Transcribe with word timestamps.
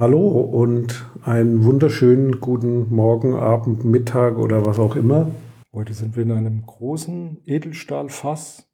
Hallo 0.00 0.28
und 0.28 1.10
einen 1.24 1.64
wunderschönen 1.64 2.38
guten 2.38 2.94
Morgen, 2.94 3.34
Abend, 3.34 3.84
Mittag 3.84 4.38
oder 4.38 4.64
was 4.64 4.78
auch 4.78 4.94
immer. 4.94 5.32
Heute 5.72 5.92
sind 5.92 6.14
wir 6.14 6.22
in 6.22 6.30
einem 6.30 6.64
großen 6.64 7.42
Edelstahlfass. 7.46 8.68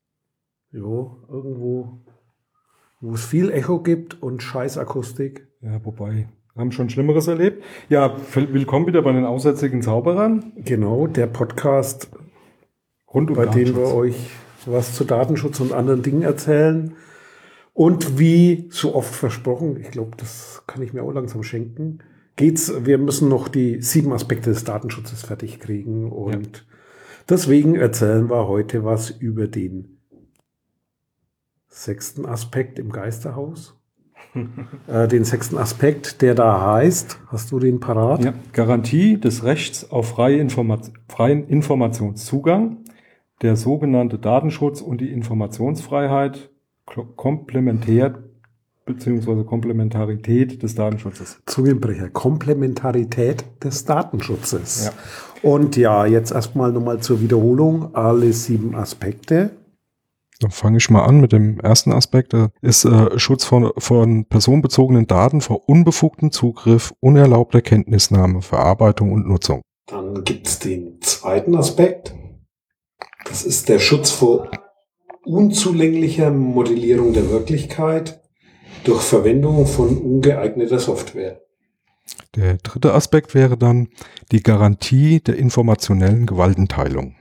Jo, 0.70 1.16
irgendwo, 1.30 2.02
wo 3.00 3.14
es 3.14 3.24
viel 3.24 3.50
Echo 3.50 3.80
gibt 3.80 4.22
und 4.22 4.42
Scheißakustik. 4.42 5.48
Ja, 5.62 5.82
wobei, 5.82 6.28
wir 6.52 6.60
haben 6.60 6.72
schon 6.72 6.90
Schlimmeres 6.90 7.26
erlebt. 7.26 7.64
Ja, 7.88 8.14
willkommen 8.34 8.86
wieder 8.86 9.00
bei 9.00 9.12
den 9.12 9.24
aussätzigen 9.24 9.80
Zauberern. 9.80 10.52
Genau, 10.56 11.06
der 11.06 11.26
Podcast, 11.26 12.10
Rund 13.14 13.30
um 13.30 13.36
bei 13.36 13.46
dem 13.46 13.74
wir 13.74 13.94
euch 13.94 14.28
was 14.66 14.94
zu 14.94 15.04
Datenschutz 15.04 15.58
und 15.60 15.72
anderen 15.72 16.02
Dingen 16.02 16.20
erzählen. 16.20 16.94
Und 17.74 18.20
wie 18.20 18.68
so 18.70 18.94
oft 18.94 19.12
versprochen, 19.12 19.78
ich 19.80 19.90
glaube, 19.90 20.12
das 20.16 20.62
kann 20.68 20.80
ich 20.80 20.92
mir 20.92 21.02
auch 21.02 21.12
langsam 21.12 21.42
schenken, 21.42 21.98
geht's, 22.36 22.72
wir 22.86 22.98
müssen 22.98 23.28
noch 23.28 23.48
die 23.48 23.82
sieben 23.82 24.12
Aspekte 24.12 24.50
des 24.50 24.62
Datenschutzes 24.62 25.24
fertig 25.24 25.58
kriegen 25.58 26.10
und 26.10 26.56
ja. 26.56 26.62
deswegen 27.28 27.74
erzählen 27.74 28.30
wir 28.30 28.46
heute 28.46 28.84
was 28.84 29.10
über 29.10 29.48
den 29.48 29.98
sechsten 31.66 32.26
Aspekt 32.26 32.78
im 32.78 32.90
Geisterhaus. 32.90 33.76
äh, 34.86 35.08
den 35.08 35.24
sechsten 35.24 35.58
Aspekt, 35.58 36.22
der 36.22 36.36
da 36.36 36.74
heißt, 36.74 37.18
hast 37.26 37.50
du 37.50 37.58
den 37.58 37.80
parat? 37.80 38.24
Ja, 38.24 38.34
Garantie 38.52 39.18
des 39.18 39.42
Rechts 39.42 39.90
auf 39.90 40.10
freie 40.10 40.38
Informa 40.38 40.80
freien 41.08 41.46
Informationszugang, 41.48 42.84
der 43.42 43.56
sogenannte 43.56 44.18
Datenschutz 44.20 44.80
und 44.80 45.00
die 45.00 45.10
Informationsfreiheit 45.10 46.50
komplementär 46.86 48.22
beziehungsweise 48.84 49.44
Komplementarität 49.44 50.62
des 50.62 50.74
Datenschutzes. 50.74 51.40
Zungenbrecher, 51.46 52.10
Komplementarität 52.10 53.44
des 53.62 53.84
Datenschutzes. 53.84 54.86
Ja. 54.86 54.92
Und 55.50 55.76
ja, 55.76 56.06
jetzt 56.06 56.32
erstmal 56.32 56.72
nochmal 56.72 57.00
zur 57.00 57.20
Wiederholung, 57.20 57.94
alle 57.94 58.32
sieben 58.32 58.74
Aspekte. 58.74 59.50
Dann 60.40 60.50
fange 60.50 60.78
ich 60.78 60.90
mal 60.90 61.04
an 61.04 61.20
mit 61.20 61.32
dem 61.32 61.60
ersten 61.60 61.92
Aspekt, 61.92 62.32
das 62.32 62.50
ist 62.60 62.84
äh, 62.84 63.18
Schutz 63.18 63.44
von, 63.44 63.70
von 63.78 64.24
personenbezogenen 64.26 65.06
Daten 65.06 65.40
vor 65.40 65.68
unbefugtem 65.68 66.32
Zugriff, 66.32 66.92
unerlaubter 67.00 67.62
Kenntnisnahme, 67.62 68.42
Verarbeitung 68.42 69.12
und 69.12 69.26
Nutzung. 69.26 69.62
Dann 69.86 70.24
gibt 70.24 70.46
es 70.46 70.58
den 70.58 71.00
zweiten 71.00 71.54
Aspekt, 71.54 72.14
das 73.26 73.44
ist 73.44 73.68
der 73.68 73.78
Schutz 73.78 74.10
vor 74.10 74.50
unzulänglicher 75.24 76.30
Modellierung 76.30 77.12
der 77.12 77.30
Wirklichkeit 77.30 78.20
durch 78.84 79.02
Verwendung 79.02 79.66
von 79.66 79.96
ungeeigneter 79.98 80.78
Software. 80.78 81.40
Der 82.36 82.56
dritte 82.58 82.92
Aspekt 82.92 83.34
wäre 83.34 83.56
dann 83.56 83.88
die 84.32 84.42
Garantie 84.42 85.20
der 85.20 85.36
informationellen 85.36 86.26
Gewaltenteilung. 86.26 87.14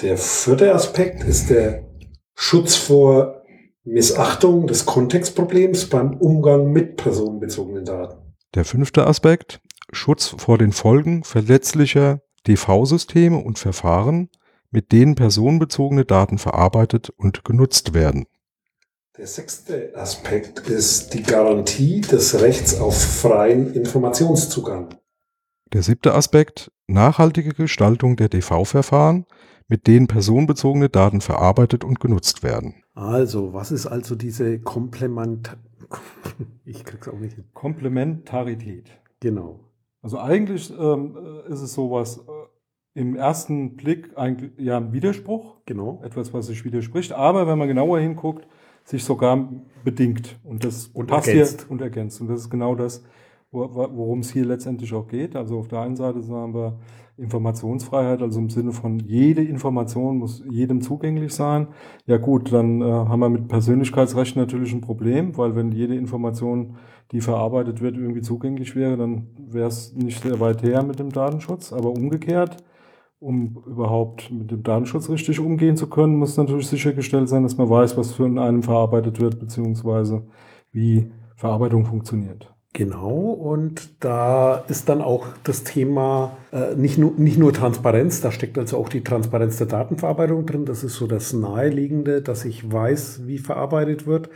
Der 0.00 0.16
vierte 0.16 0.74
Aspekt 0.74 1.24
ist 1.24 1.50
der 1.50 1.88
Schutz 2.34 2.76
vor 2.76 3.42
Missachtung 3.84 4.66
des 4.66 4.86
Kontextproblems 4.86 5.88
beim 5.88 6.14
Umgang 6.14 6.70
mit 6.72 6.96
personenbezogenen 6.96 7.84
Daten. 7.84 8.34
Der 8.54 8.64
fünfte 8.64 9.06
Aspekt 9.06 9.60
Schutz 9.92 10.34
vor 10.38 10.58
den 10.58 10.72
Folgen 10.72 11.24
verletzlicher 11.24 12.20
DV-Systeme 12.46 13.38
und 13.38 13.58
Verfahren 13.58 14.30
mit 14.72 14.90
denen 14.90 15.14
personenbezogene 15.14 16.04
Daten 16.04 16.38
verarbeitet 16.38 17.10
und 17.10 17.44
genutzt 17.44 17.94
werden. 17.94 18.26
Der 19.16 19.28
sechste 19.28 19.92
Aspekt 19.94 20.58
ist 20.68 21.14
die 21.14 21.22
Garantie 21.22 22.00
des 22.00 22.40
Rechts 22.40 22.80
auf 22.80 23.00
freien 23.00 23.72
Informationszugang. 23.74 24.96
Der 25.72 25.84
siebte 25.84 26.14
Aspekt 26.14 26.72
nachhaltige 26.88 27.52
Gestaltung 27.54 28.16
der 28.16 28.28
DV-Verfahren, 28.28 29.26
mit 29.68 29.86
denen 29.86 30.08
personenbezogene 30.08 30.88
Daten 30.88 31.20
verarbeitet 31.20 31.84
und 31.84 32.00
genutzt 32.00 32.42
werden. 32.42 32.82
Also, 32.94 33.52
was 33.52 33.70
ist 33.70 33.86
also 33.86 34.16
diese 34.16 34.58
Komplement 34.58 35.56
ich 36.64 36.84
krieg's 36.84 37.08
auch 37.08 37.18
nicht 37.18 37.34
hin. 37.34 37.44
Komplementarität. 37.52 38.90
Genau. 39.20 39.60
Also 40.00 40.18
eigentlich 40.18 40.72
ähm, 40.76 41.16
ist 41.48 41.60
es 41.60 41.74
sowas, 41.74 42.20
im 42.94 43.16
ersten 43.16 43.76
Blick 43.76 44.10
eigentlich 44.16 44.52
ja 44.58 44.76
ein 44.76 44.92
Widerspruch. 44.92 45.56
Genau. 45.66 46.00
Etwas, 46.04 46.32
was 46.34 46.46
sich 46.46 46.64
widerspricht. 46.64 47.12
Aber 47.12 47.46
wenn 47.46 47.58
man 47.58 47.68
genauer 47.68 48.00
hinguckt, 48.00 48.46
sich 48.84 49.04
sogar 49.04 49.48
bedingt. 49.84 50.38
Und 50.44 50.64
das 50.64 50.88
und 50.88 51.06
passt 51.06 51.28
ergänzt. 51.28 51.62
hier 51.62 51.70
und 51.70 51.80
ergänzt. 51.80 52.20
Und 52.20 52.28
das 52.28 52.40
ist 52.40 52.50
genau 52.50 52.74
das, 52.74 53.04
worum 53.50 54.20
es 54.20 54.30
hier 54.32 54.44
letztendlich 54.44 54.92
auch 54.92 55.06
geht. 55.06 55.36
Also 55.36 55.58
auf 55.58 55.68
der 55.68 55.80
einen 55.80 55.96
Seite 55.96 56.22
sagen 56.22 56.54
wir 56.54 56.78
Informationsfreiheit, 57.18 58.22
also 58.22 58.40
im 58.40 58.48
Sinne 58.48 58.72
von 58.72 58.98
jede 58.98 59.42
Information 59.44 60.18
muss 60.18 60.42
jedem 60.50 60.80
zugänglich 60.80 61.34
sein. 61.34 61.68
Ja 62.06 62.16
gut, 62.16 62.52
dann 62.52 62.80
äh, 62.80 62.84
haben 62.84 63.20
wir 63.20 63.28
mit 63.28 63.48
Persönlichkeitsrechten 63.48 64.40
natürlich 64.40 64.72
ein 64.72 64.80
Problem, 64.80 65.36
weil 65.36 65.54
wenn 65.54 65.72
jede 65.72 65.94
Information, 65.94 66.76
die 67.12 67.20
verarbeitet 67.20 67.82
wird, 67.82 67.96
irgendwie 67.96 68.22
zugänglich 68.22 68.74
wäre, 68.74 68.96
dann 68.96 69.26
wäre 69.38 69.68
es 69.68 69.94
nicht 69.94 70.22
sehr 70.22 70.40
weit 70.40 70.62
her 70.62 70.82
mit 70.82 70.98
dem 70.98 71.10
Datenschutz. 71.10 71.72
Aber 71.72 71.90
umgekehrt, 71.90 72.64
um 73.22 73.62
überhaupt 73.66 74.30
mit 74.32 74.50
dem 74.50 74.62
Datenschutz 74.62 75.08
richtig 75.08 75.38
umgehen 75.38 75.76
zu 75.76 75.88
können, 75.88 76.16
muss 76.16 76.36
natürlich 76.36 76.66
sichergestellt 76.66 77.28
sein, 77.28 77.44
dass 77.44 77.56
man 77.56 77.70
weiß, 77.70 77.96
was 77.96 78.12
für 78.12 78.26
in 78.26 78.38
einem 78.38 78.62
verarbeitet 78.62 79.20
wird, 79.20 79.38
beziehungsweise 79.38 80.24
wie 80.72 81.10
Verarbeitung 81.36 81.86
funktioniert. 81.86 82.52
Genau, 82.74 83.10
und 83.10 84.02
da 84.02 84.64
ist 84.68 84.88
dann 84.88 85.02
auch 85.02 85.26
das 85.44 85.62
Thema 85.62 86.36
äh, 86.52 86.74
nicht, 86.74 86.98
nur, 86.98 87.12
nicht 87.18 87.38
nur 87.38 87.52
Transparenz, 87.52 88.22
da 88.22 88.32
steckt 88.32 88.58
also 88.58 88.78
auch 88.78 88.88
die 88.88 89.04
Transparenz 89.04 89.58
der 89.58 89.66
Datenverarbeitung 89.66 90.46
drin. 90.46 90.64
Das 90.64 90.82
ist 90.82 90.94
so 90.94 91.06
das 91.06 91.34
Naheliegende, 91.34 92.22
dass 92.22 92.46
ich 92.46 92.72
weiß, 92.72 93.26
wie 93.26 93.38
verarbeitet 93.38 94.06
wird. 94.06 94.30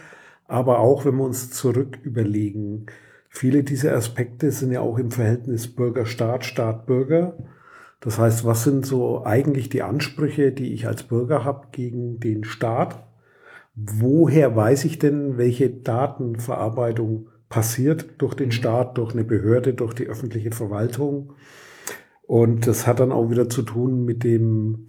Aber 0.47 0.81
auch, 0.81 1.07
wenn 1.07 1.17
wir 1.17 1.25
uns 1.25 1.51
zurück 1.51 1.99
überlegen, 2.03 2.87
viele 3.31 3.65
dieser 3.65 3.97
Aspekte 3.97 4.51
sind 4.53 4.71
ja 4.71 4.81
auch 4.81 4.99
im 4.99 5.11
Verhältnis 5.11 5.75
Bürger-Staat, 5.75 6.45
Staat-Bürger. 6.45 7.37
Das 8.06 8.21
heißt, 8.21 8.44
was 8.44 8.62
sind 8.62 8.87
so 8.87 9.25
eigentlich 9.25 9.69
die 9.69 9.83
Ansprüche, 9.83 10.53
die 10.53 10.72
ich 10.72 10.87
als 10.87 11.03
Bürger 11.03 11.44
habe 11.44 11.67
gegen 11.72 12.21
den 12.21 12.44
Staat? 12.44 13.05
Woher 13.75 14.55
weiß 14.55 14.84
ich 14.84 15.00
denn, 15.00 15.39
welche 15.39 15.71
Datenverarbeitung 15.71 17.31
passiert 17.49 18.06
durch 18.19 18.34
den 18.34 18.47
mhm. 18.47 18.53
Staat, 18.53 18.97
durch 18.97 19.12
eine 19.12 19.25
Behörde, 19.25 19.75
durch 19.75 19.93
die 19.93 20.06
öffentliche 20.06 20.53
Verwaltung? 20.53 21.33
Und 22.22 22.69
das 22.69 22.87
hat 22.87 23.00
dann 23.00 23.11
auch 23.11 23.28
wieder 23.28 23.49
zu 23.49 23.62
tun 23.62 24.05
mit 24.05 24.23
dem 24.23 24.87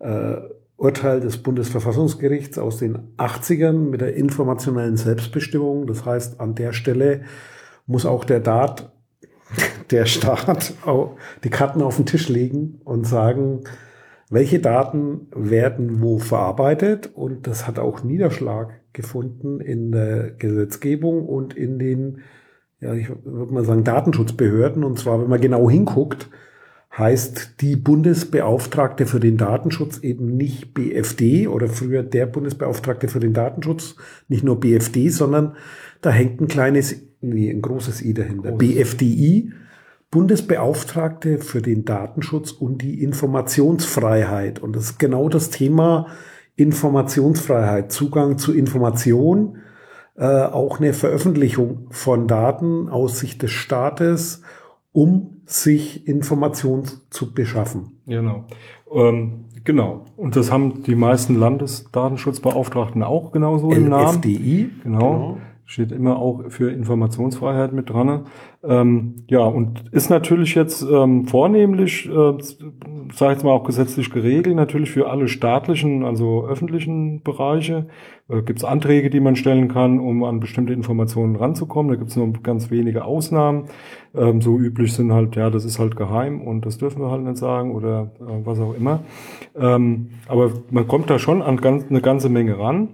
äh, 0.00 0.34
Urteil 0.76 1.20
des 1.20 1.38
Bundesverfassungsgerichts 1.44 2.58
aus 2.58 2.78
den 2.78 3.14
80ern 3.18 3.88
mit 3.88 4.00
der 4.00 4.16
informationellen 4.16 4.96
Selbstbestimmung. 4.96 5.86
Das 5.86 6.04
heißt, 6.04 6.40
an 6.40 6.56
der 6.56 6.72
Stelle 6.72 7.22
muss 7.86 8.04
auch 8.04 8.24
der 8.24 8.40
Staat 8.40 8.92
der 9.90 10.06
Staat 10.06 10.74
die 11.44 11.50
Karten 11.50 11.82
auf 11.82 11.96
den 11.96 12.06
Tisch 12.06 12.28
legen 12.28 12.80
und 12.84 13.06
sagen, 13.06 13.64
welche 14.30 14.60
Daten 14.60 15.28
werden 15.34 16.00
wo 16.00 16.18
verarbeitet. 16.18 17.10
Und 17.14 17.46
das 17.46 17.66
hat 17.66 17.78
auch 17.78 18.02
Niederschlag 18.02 18.80
gefunden 18.92 19.60
in 19.60 19.92
der 19.92 20.30
Gesetzgebung 20.30 21.26
und 21.26 21.54
in 21.54 21.78
den, 21.78 22.22
ja, 22.80 22.94
ich 22.94 23.10
würde 23.24 23.52
mal 23.52 23.64
sagen, 23.64 23.84
Datenschutzbehörden. 23.84 24.84
Und 24.84 24.98
zwar, 24.98 25.20
wenn 25.20 25.28
man 25.28 25.40
genau 25.40 25.68
hinguckt, 25.68 26.30
heißt 26.96 27.60
die 27.62 27.76
Bundesbeauftragte 27.76 29.06
für 29.06 29.20
den 29.20 29.38
Datenschutz 29.38 29.98
eben 29.98 30.36
nicht 30.36 30.74
BFD 30.74 31.48
oder 31.48 31.68
früher 31.68 32.02
der 32.02 32.26
Bundesbeauftragte 32.26 33.08
für 33.08 33.20
den 33.20 33.32
Datenschutz, 33.32 33.96
nicht 34.28 34.44
nur 34.44 34.60
BFD, 34.60 35.08
sondern 35.08 35.56
da 36.02 36.10
hängt 36.10 36.40
ein 36.40 36.48
kleines, 36.48 36.94
nee, 37.22 37.50
ein 37.50 37.62
großes 37.62 38.02
I 38.02 38.12
dahinter. 38.12 38.50
Groß. 38.50 38.58
BFDI, 38.58 39.52
Bundesbeauftragte 40.10 41.38
für 41.38 41.62
den 41.62 41.86
Datenschutz 41.86 42.52
und 42.52 42.82
die 42.82 43.02
Informationsfreiheit. 43.02 44.58
Und 44.58 44.76
das 44.76 44.84
ist 44.84 44.98
genau 44.98 45.30
das 45.30 45.48
Thema 45.48 46.08
Informationsfreiheit, 46.56 47.90
Zugang 47.90 48.36
zu 48.36 48.52
Information, 48.52 49.56
äh, 50.16 50.26
auch 50.26 50.78
eine 50.78 50.92
Veröffentlichung 50.92 51.86
von 51.88 52.28
Daten 52.28 52.90
aus 52.90 53.18
Sicht 53.18 53.40
des 53.40 53.52
Staates, 53.52 54.42
um 54.92 55.31
sich 55.44 56.06
Informationen 56.06 56.84
zu 57.10 57.32
beschaffen. 57.32 57.98
Genau. 58.06 58.44
Ähm, 58.92 59.44
genau. 59.64 60.06
Und 60.16 60.36
das 60.36 60.50
haben 60.50 60.82
die 60.82 60.94
meisten 60.94 61.34
Landesdatenschutzbeauftragten 61.36 63.02
auch 63.02 63.32
genauso 63.32 63.70
im 63.72 63.88
Namen. 63.88 64.18
FDI. 64.18 64.70
Genau. 64.82 64.98
genau. 64.98 65.38
steht 65.64 65.92
immer 65.92 66.18
auch 66.18 66.44
für 66.48 66.70
Informationsfreiheit 66.70 67.72
mit 67.72 67.90
dran. 67.90 68.26
Ähm, 68.62 69.24
ja, 69.28 69.40
und 69.40 69.88
ist 69.92 70.10
natürlich 70.10 70.54
jetzt 70.54 70.82
ähm, 70.82 71.26
vornehmlich, 71.26 72.08
äh, 72.08 72.34
sage 73.18 73.32
jetzt 73.32 73.44
mal 73.44 73.50
auch 73.50 73.64
gesetzlich 73.64 74.10
geregelt, 74.10 74.56
natürlich 74.56 74.90
für 74.90 75.10
alle 75.10 75.28
staatlichen, 75.28 76.04
also 76.04 76.46
öffentlichen 76.46 77.22
Bereiche. 77.22 77.86
Äh, 78.28 78.42
gibt 78.42 78.60
es 78.60 78.64
Anträge, 78.64 79.10
die 79.10 79.20
man 79.20 79.36
stellen 79.36 79.68
kann, 79.68 79.98
um 80.00 80.24
an 80.24 80.40
bestimmte 80.40 80.72
Informationen 80.72 81.36
ranzukommen. 81.36 81.90
Da 81.90 81.96
gibt 81.96 82.10
es 82.10 82.16
nur 82.16 82.32
ganz 82.42 82.70
wenige 82.70 83.04
Ausnahmen. 83.04 83.64
Ähm, 84.14 84.40
so 84.40 84.58
üblich 84.58 84.94
sind 84.94 85.12
halt, 85.12 85.36
ja, 85.36 85.50
das 85.50 85.64
ist 85.64 85.78
halt 85.78 85.96
geheim 85.96 86.40
und 86.42 86.64
das 86.66 86.78
dürfen 86.78 87.02
wir 87.02 87.10
halt 87.10 87.22
nicht 87.22 87.36
sagen 87.36 87.74
oder 87.74 88.12
äh, 88.20 88.44
was 88.44 88.60
auch 88.60 88.74
immer. 88.74 89.00
Ähm, 89.58 90.10
aber 90.28 90.52
man 90.70 90.88
kommt 90.88 91.10
da 91.10 91.18
schon 91.18 91.42
an 91.42 91.58
ganz, 91.58 91.86
eine 91.88 92.00
ganze 92.00 92.28
Menge 92.28 92.58
ran. 92.58 92.88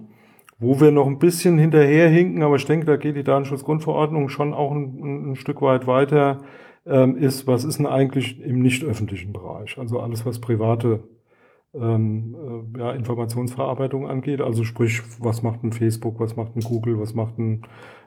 Wo 0.61 0.81
wir 0.81 0.91
noch 0.91 1.07
ein 1.07 1.19
bisschen 1.19 1.57
hinterherhinken, 1.57 2.43
aber 2.43 2.57
ich 2.57 2.65
denke, 2.65 2.85
da 2.85 2.97
geht 2.97 3.15
die 3.15 3.23
Datenschutzgrundverordnung 3.23 4.27
schon 4.27 4.53
auch 4.53 4.71
ein, 4.71 5.31
ein 5.31 5.35
Stück 5.37 5.61
weit 5.61 5.87
weiter, 5.87 6.41
ähm, 6.89 7.17
ist, 7.17 7.47
was 7.47 7.63
ist 7.63 7.77
denn 7.77 7.85
eigentlich 7.85 8.41
im 8.41 8.61
nicht 8.61 8.83
öffentlichen 8.83 9.31
Bereich? 9.31 9.77
Also 9.77 9.99
alles, 9.99 10.25
was 10.25 10.39
private 10.41 11.03
ähm, 11.73 12.35
äh, 12.75 12.79
ja, 12.79 12.91
Informationsverarbeitung 12.93 14.07
angeht. 14.07 14.41
Also 14.41 14.63
sprich, 14.63 15.01
was 15.19 15.43
macht 15.43 15.63
ein 15.63 15.71
Facebook, 15.71 16.19
was 16.19 16.35
macht 16.35 16.55
ein 16.55 16.61
Google, 16.61 16.99
was 16.99 17.13
macht 17.13 17.37
ein, 17.37 17.61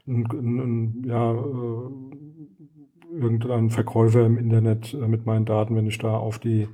ein, 0.06 0.26
ein, 0.26 0.58
ein 0.58 1.04
ja, 1.06 1.32
äh, 1.32 3.20
irgendein 3.20 3.70
Verkäufer 3.70 4.26
im 4.26 4.36
Internet 4.36 4.94
äh, 4.94 5.06
mit 5.06 5.26
meinen 5.26 5.44
Daten, 5.44 5.76
wenn 5.76 5.86
ich 5.86 5.98
da 5.98 6.16
auf 6.16 6.38
die 6.38 6.68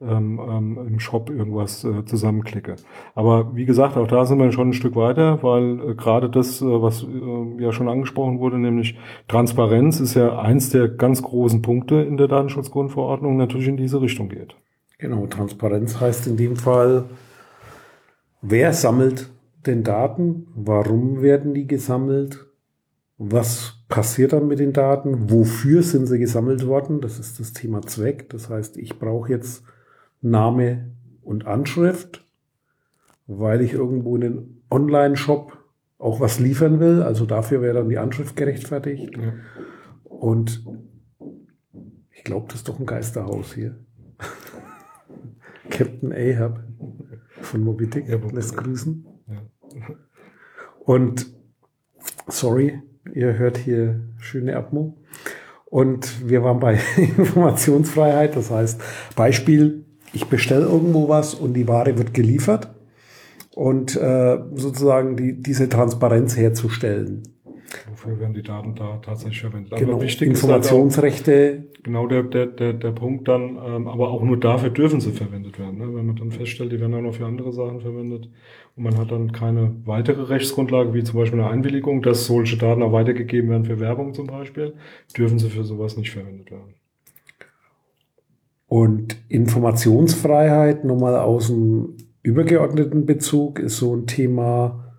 ähm, 0.00 0.40
ähm, 0.48 0.78
im 0.86 1.00
Shop 1.00 1.28
irgendwas 1.28 1.82
äh, 1.82 2.04
zusammenklicke. 2.04 2.76
Aber 3.14 3.56
wie 3.56 3.64
gesagt, 3.64 3.96
auch 3.96 4.06
da 4.06 4.26
sind 4.26 4.38
wir 4.38 4.52
schon 4.52 4.70
ein 4.70 4.74
Stück 4.74 4.94
weiter, 4.94 5.42
weil 5.42 5.90
äh, 5.90 5.94
gerade 5.94 6.30
das, 6.30 6.62
äh, 6.62 6.66
was 6.66 7.02
äh, 7.02 7.62
ja 7.62 7.72
schon 7.72 7.88
angesprochen 7.88 8.38
wurde, 8.38 8.58
nämlich 8.58 8.96
Transparenz 9.26 9.98
ist 9.98 10.14
ja 10.14 10.38
eins 10.38 10.70
der 10.70 10.88
ganz 10.88 11.22
großen 11.22 11.62
Punkte 11.62 11.96
in 11.96 12.16
der 12.16 12.28
Datenschutzgrundverordnung, 12.28 13.36
natürlich 13.36 13.66
in 13.66 13.76
diese 13.76 14.00
Richtung 14.00 14.28
geht. 14.28 14.54
Genau, 14.98 15.26
Transparenz 15.26 16.00
heißt 16.00 16.28
in 16.28 16.36
dem 16.36 16.56
Fall, 16.56 17.06
wer 18.40 18.72
sammelt 18.72 19.30
den 19.66 19.82
Daten, 19.82 20.46
warum 20.54 21.22
werden 21.22 21.54
die 21.54 21.66
gesammelt, 21.66 22.46
was 23.16 23.84
passiert 23.88 24.32
dann 24.32 24.46
mit 24.46 24.60
den 24.60 24.72
Daten, 24.72 25.28
wofür 25.30 25.82
sind 25.82 26.06
sie 26.06 26.20
gesammelt 26.20 26.66
worden, 26.66 27.00
das 27.00 27.18
ist 27.18 27.40
das 27.40 27.52
Thema 27.52 27.82
Zweck. 27.82 28.30
Das 28.30 28.48
heißt, 28.48 28.76
ich 28.76 28.98
brauche 29.00 29.32
jetzt 29.32 29.64
Name 30.20 30.90
und 31.22 31.46
Anschrift, 31.46 32.24
weil 33.26 33.60
ich 33.60 33.72
irgendwo 33.72 34.16
in 34.16 34.20
den 34.22 34.62
Online-Shop 34.70 35.56
auch 35.98 36.20
was 36.20 36.38
liefern 36.38 36.80
will. 36.80 37.02
Also 37.02 37.26
dafür 37.26 37.62
wäre 37.62 37.74
dann 37.74 37.88
die 37.88 37.98
Anschrift 37.98 38.36
gerechtfertigt. 38.36 39.16
Ja. 39.16 39.32
Und 40.04 40.64
ich 42.12 42.24
glaube, 42.24 42.46
das 42.48 42.56
ist 42.56 42.68
doch 42.68 42.78
ein 42.78 42.86
Geisterhaus 42.86 43.54
hier. 43.54 43.76
Captain 45.70 46.12
Ahab 46.12 46.64
von 47.40 47.62
Moby 47.62 47.88
Dick 47.88 48.08
ja, 48.08 48.18
lässt 48.32 48.56
grüßen. 48.56 49.06
Ja. 49.26 49.42
Und 50.80 51.26
sorry, 52.26 52.82
ihr 53.12 53.38
hört 53.38 53.58
hier 53.58 54.00
schöne 54.18 54.56
Atmo. 54.56 54.96
Und 55.66 56.28
wir 56.28 56.42
waren 56.42 56.60
bei 56.60 56.80
Informationsfreiheit, 56.96 58.36
das 58.36 58.50
heißt 58.50 58.80
Beispiel, 59.14 59.84
ich 60.18 60.26
bestelle 60.26 60.66
irgendwo 60.66 61.08
was 61.08 61.34
und 61.34 61.54
die 61.54 61.68
Ware 61.68 61.96
wird 61.96 62.12
geliefert 62.12 62.68
und 63.54 63.96
äh, 63.96 64.38
sozusagen 64.54 65.16
die, 65.16 65.40
diese 65.40 65.68
Transparenz 65.68 66.36
herzustellen. 66.36 67.22
Wofür 67.90 68.18
werden 68.18 68.34
die 68.34 68.42
Daten 68.42 68.74
da 68.74 68.96
tatsächlich 68.96 69.42
verwendet? 69.42 69.76
Genau, 69.76 69.94
aber 69.94 70.02
wichtig 70.02 70.28
Informationsrechte. 70.28 71.32
Ist 71.32 71.58
halt 71.58 71.78
auch, 71.78 71.82
genau 71.82 72.06
der, 72.06 72.22
der, 72.22 72.46
der, 72.46 72.72
der 72.72 72.92
Punkt 72.92 73.28
dann, 73.28 73.58
ähm, 73.64 73.86
aber 73.86 74.10
auch 74.10 74.22
nur 74.22 74.40
dafür 74.40 74.70
dürfen 74.70 75.00
sie 75.00 75.12
verwendet 75.12 75.58
werden. 75.58 75.78
Ne? 75.78 75.94
Wenn 75.94 76.06
man 76.06 76.16
dann 76.16 76.32
feststellt, 76.32 76.72
die 76.72 76.80
werden 76.80 76.94
auch 76.94 77.02
noch 77.02 77.14
für 77.14 77.26
andere 77.26 77.52
Sachen 77.52 77.80
verwendet 77.80 78.28
und 78.74 78.82
man 78.82 78.96
hat 78.96 79.12
dann 79.12 79.32
keine 79.32 79.76
weitere 79.84 80.22
Rechtsgrundlage, 80.22 80.94
wie 80.94 81.04
zum 81.04 81.18
Beispiel 81.18 81.40
eine 81.40 81.50
Einwilligung, 81.50 82.02
dass 82.02 82.26
solche 82.26 82.56
Daten 82.56 82.82
auch 82.82 82.92
weitergegeben 82.92 83.50
werden 83.50 83.66
für 83.66 83.78
Werbung 83.78 84.14
zum 84.14 84.26
Beispiel, 84.26 84.74
dürfen 85.16 85.38
sie 85.38 85.50
für 85.50 85.64
sowas 85.64 85.96
nicht 85.96 86.10
verwendet 86.10 86.50
werden. 86.50 86.74
Und 88.68 89.16
Informationsfreiheit, 89.28 90.84
nochmal 90.84 91.16
aus 91.16 91.48
dem 91.48 91.96
übergeordneten 92.22 93.06
Bezug, 93.06 93.58
ist 93.58 93.78
so 93.78 93.96
ein 93.96 94.06
Thema, 94.06 94.92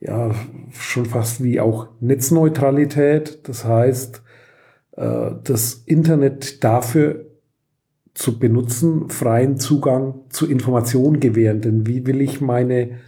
ja, 0.00 0.32
schon 0.70 1.06
fast 1.06 1.42
wie 1.42 1.60
auch 1.60 1.88
Netzneutralität. 2.00 3.48
Das 3.48 3.64
heißt, 3.64 4.22
äh, 4.96 5.30
das 5.42 5.82
Internet 5.86 6.62
dafür 6.62 7.24
zu 8.12 8.38
benutzen, 8.38 9.08
freien 9.08 9.56
Zugang 9.56 10.20
zu 10.28 10.48
Informationen 10.48 11.20
gewähren. 11.20 11.62
Denn 11.62 11.86
wie 11.86 12.06
will 12.06 12.20
ich 12.20 12.42
meine 12.42 12.98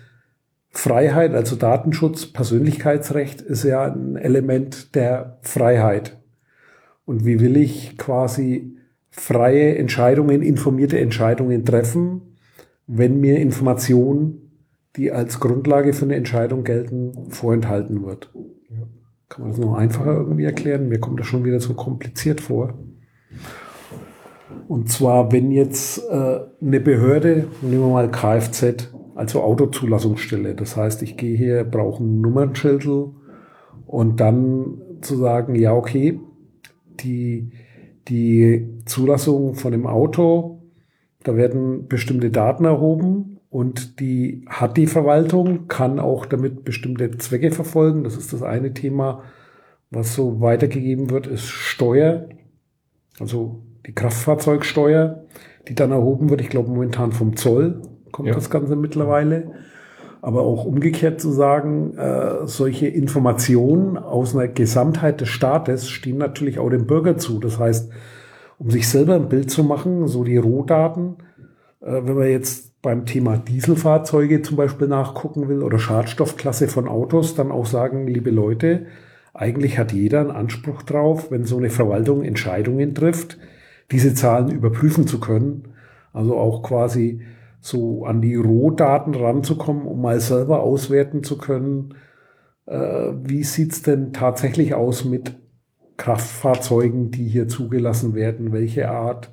Freiheit, 0.70 1.34
also 1.34 1.54
Datenschutz, 1.54 2.26
Persönlichkeitsrecht 2.26 3.42
ist 3.42 3.62
ja 3.62 3.84
ein 3.84 4.16
Element 4.16 4.94
der 4.94 5.38
Freiheit. 5.42 6.18
Und 7.04 7.26
wie 7.26 7.40
will 7.40 7.56
ich 7.56 7.98
quasi 7.98 8.76
freie 9.16 9.76
Entscheidungen, 9.76 10.42
informierte 10.42 10.98
Entscheidungen 10.98 11.64
treffen, 11.64 12.36
wenn 12.86 13.20
mir 13.20 13.38
Information, 13.38 14.42
die 14.96 15.10
als 15.10 15.40
Grundlage 15.40 15.92
für 15.92 16.04
eine 16.04 16.16
Entscheidung 16.16 16.64
gelten, 16.64 17.30
vorenthalten 17.30 18.04
wird. 18.04 18.32
Kann 19.28 19.42
man 19.42 19.50
das 19.50 19.60
noch 19.60 19.74
einfacher 19.74 20.14
irgendwie 20.14 20.44
erklären? 20.44 20.88
Mir 20.88 21.00
kommt 21.00 21.18
das 21.18 21.26
schon 21.26 21.44
wieder 21.44 21.60
so 21.60 21.74
kompliziert 21.74 22.40
vor. 22.40 22.74
Und 24.68 24.90
zwar, 24.90 25.32
wenn 25.32 25.50
jetzt 25.50 25.98
äh, 26.08 26.40
eine 26.60 26.80
Behörde, 26.80 27.48
nehmen 27.62 27.82
wir 27.82 27.92
mal 27.92 28.10
Kfz, 28.10 28.92
also 29.14 29.42
Autozulassungsstelle, 29.42 30.54
das 30.54 30.76
heißt, 30.76 31.02
ich 31.02 31.16
gehe 31.16 31.36
hier, 31.36 31.64
brauche 31.64 32.04
ein 32.04 32.20
Nummernschildel 32.20 33.10
und 33.86 34.20
dann 34.20 34.82
zu 35.00 35.16
sagen, 35.16 35.54
ja, 35.54 35.74
okay, 35.74 36.20
die, 37.00 37.50
die 38.08 38.82
Zulassung 38.84 39.54
von 39.54 39.72
dem 39.72 39.86
Auto, 39.86 40.62
da 41.22 41.36
werden 41.36 41.88
bestimmte 41.88 42.30
Daten 42.30 42.64
erhoben 42.64 43.40
und 43.50 44.00
die 44.00 44.44
hat 44.48 44.76
die 44.76 44.86
Verwaltung, 44.86 45.66
kann 45.68 45.98
auch 45.98 46.26
damit 46.26 46.64
bestimmte 46.64 47.10
Zwecke 47.18 47.50
verfolgen. 47.50 48.04
Das 48.04 48.16
ist 48.16 48.32
das 48.32 48.42
eine 48.42 48.74
Thema, 48.74 49.22
was 49.90 50.14
so 50.14 50.40
weitergegeben 50.40 51.10
wird, 51.10 51.26
ist 51.26 51.48
Steuer, 51.48 52.28
also 53.18 53.62
die 53.86 53.94
Kraftfahrzeugsteuer, 53.94 55.24
die 55.68 55.74
dann 55.74 55.92
erhoben 55.92 56.30
wird. 56.30 56.40
Ich 56.40 56.48
glaube 56.48 56.70
momentan 56.70 57.12
vom 57.12 57.36
Zoll 57.36 57.82
kommt 58.12 58.28
ja. 58.28 58.34
das 58.34 58.50
Ganze 58.50 58.76
mittlerweile 58.76 59.52
aber 60.22 60.42
auch 60.42 60.64
umgekehrt 60.64 61.20
zu 61.20 61.30
sagen, 61.30 61.96
äh, 61.96 62.46
solche 62.46 62.88
Informationen 62.88 63.96
aus 63.96 64.34
einer 64.34 64.48
Gesamtheit 64.48 65.20
des 65.20 65.28
Staates 65.28 65.88
stehen 65.88 66.18
natürlich 66.18 66.58
auch 66.58 66.70
dem 66.70 66.86
Bürger 66.86 67.16
zu. 67.16 67.38
Das 67.38 67.58
heißt, 67.58 67.90
um 68.58 68.70
sich 68.70 68.88
selber 68.88 69.14
ein 69.14 69.28
Bild 69.28 69.50
zu 69.50 69.62
machen, 69.62 70.08
so 70.08 70.24
die 70.24 70.36
Rohdaten, 70.36 71.16
äh, 71.80 72.00
wenn 72.04 72.14
man 72.14 72.28
jetzt 72.28 72.80
beim 72.82 73.04
Thema 73.04 73.36
Dieselfahrzeuge 73.36 74.42
zum 74.42 74.56
Beispiel 74.56 74.88
nachgucken 74.88 75.48
will 75.48 75.62
oder 75.62 75.78
Schadstoffklasse 75.78 76.68
von 76.68 76.88
Autos, 76.88 77.34
dann 77.34 77.50
auch 77.50 77.66
sagen, 77.66 78.06
liebe 78.06 78.30
Leute, 78.30 78.86
eigentlich 79.34 79.78
hat 79.78 79.92
jeder 79.92 80.20
einen 80.20 80.30
Anspruch 80.30 80.82
drauf, 80.82 81.30
wenn 81.30 81.44
so 81.44 81.58
eine 81.58 81.70
Verwaltung 81.70 82.22
Entscheidungen 82.22 82.94
trifft, 82.94 83.38
diese 83.90 84.14
Zahlen 84.14 84.50
überprüfen 84.50 85.06
zu 85.06 85.20
können. 85.20 85.74
Also 86.12 86.36
auch 86.36 86.62
quasi 86.62 87.20
so 87.66 88.04
an 88.04 88.20
die 88.20 88.36
Rohdaten 88.36 89.14
ranzukommen, 89.14 89.86
um 89.86 90.00
mal 90.00 90.20
selber 90.20 90.62
auswerten 90.62 91.24
zu 91.24 91.36
können, 91.36 91.94
äh, 92.66 92.76
wie 93.24 93.42
sieht's 93.42 93.82
denn 93.82 94.12
tatsächlich 94.12 94.74
aus 94.74 95.04
mit 95.04 95.34
Kraftfahrzeugen, 95.96 97.10
die 97.10 97.24
hier 97.24 97.48
zugelassen 97.48 98.14
werden, 98.14 98.52
welche 98.52 98.88
Art 98.88 99.30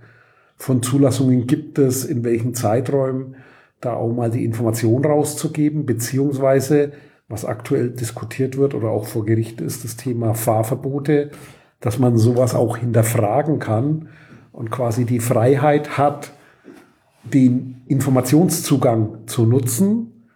von 0.56 0.82
Zulassungen 0.82 1.46
gibt 1.46 1.78
es, 1.78 2.06
in 2.06 2.24
welchen 2.24 2.54
Zeiträumen, 2.56 3.36
da 3.82 3.94
auch 3.94 4.14
mal 4.14 4.32
die 4.32 4.46
Information 4.46 5.06
rauszugeben, 5.06 5.86
beziehungsweise 5.86 6.94
was 7.28 7.46
aktuell 7.46 7.92
diskutiert 7.92 8.58
wird 8.58 8.74
oder 8.74 8.90
auch 8.90 9.06
vor 9.06 9.26
Gericht 9.26 9.62
ist, 9.62 9.84
das 9.84 9.98
Thema 9.98 10.34
Fahrverbote, 10.34 11.32
dass 11.82 12.00
man 12.00 12.18
sowas 12.18 12.56
auch 12.56 12.78
hinterfragen 12.78 13.60
kann 13.60 14.10
und 14.52 14.72
quasi 14.72 15.06
die 15.06 15.20
Freiheit 15.20 15.98
hat, 15.98 16.32
den 17.24 17.82
Informationszugang 17.88 19.28
zu 19.28 19.46
nutzen 19.46 20.30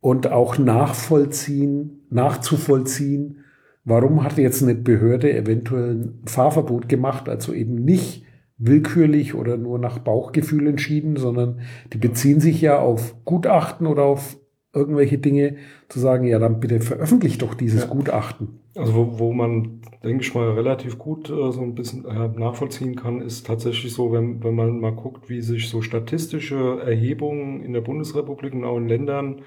und 0.00 0.30
auch 0.30 0.58
nachvollziehen, 0.58 2.06
nachzuvollziehen, 2.10 3.44
warum 3.84 4.24
hat 4.24 4.38
jetzt 4.38 4.62
eine 4.62 4.74
Behörde 4.74 5.32
eventuell 5.32 5.94
ein 5.94 6.22
Fahrverbot 6.26 6.88
gemacht, 6.88 7.28
also 7.28 7.52
eben 7.52 7.84
nicht 7.84 8.24
willkürlich 8.58 9.34
oder 9.34 9.56
nur 9.56 9.78
nach 9.78 9.98
Bauchgefühl 9.98 10.66
entschieden, 10.66 11.16
sondern 11.16 11.60
die 11.92 11.98
beziehen 11.98 12.40
sich 12.40 12.60
ja 12.60 12.78
auf 12.78 13.14
Gutachten 13.24 13.86
oder 13.86 14.04
auf 14.04 14.36
irgendwelche 14.72 15.18
Dinge, 15.18 15.56
zu 15.88 15.98
sagen, 15.98 16.26
ja, 16.26 16.38
dann 16.38 16.60
bitte 16.60 16.80
veröffentlicht 16.80 17.42
doch 17.42 17.54
dieses 17.54 17.82
ja. 17.82 17.88
Gutachten. 17.88 18.60
Also 18.76 18.94
wo, 18.94 19.18
wo 19.18 19.32
man, 19.32 19.80
denke 20.04 20.22
ich 20.22 20.34
mal, 20.34 20.52
relativ 20.52 20.96
gut 20.98 21.28
äh, 21.28 21.50
so 21.50 21.60
ein 21.60 21.74
bisschen 21.74 22.04
äh, 22.04 22.28
nachvollziehen 22.28 22.94
kann, 22.94 23.20
ist 23.20 23.46
tatsächlich 23.46 23.92
so, 23.92 24.12
wenn, 24.12 24.42
wenn 24.44 24.54
man 24.54 24.78
mal 24.80 24.92
guckt, 24.92 25.28
wie 25.28 25.40
sich 25.40 25.68
so 25.68 25.82
statistische 25.82 26.80
Erhebungen 26.84 27.62
in 27.62 27.72
der 27.72 27.80
Bundesrepublik 27.80 28.54
und 28.54 28.64
auch 28.64 28.76
in 28.76 28.88
Ländern 28.88 29.42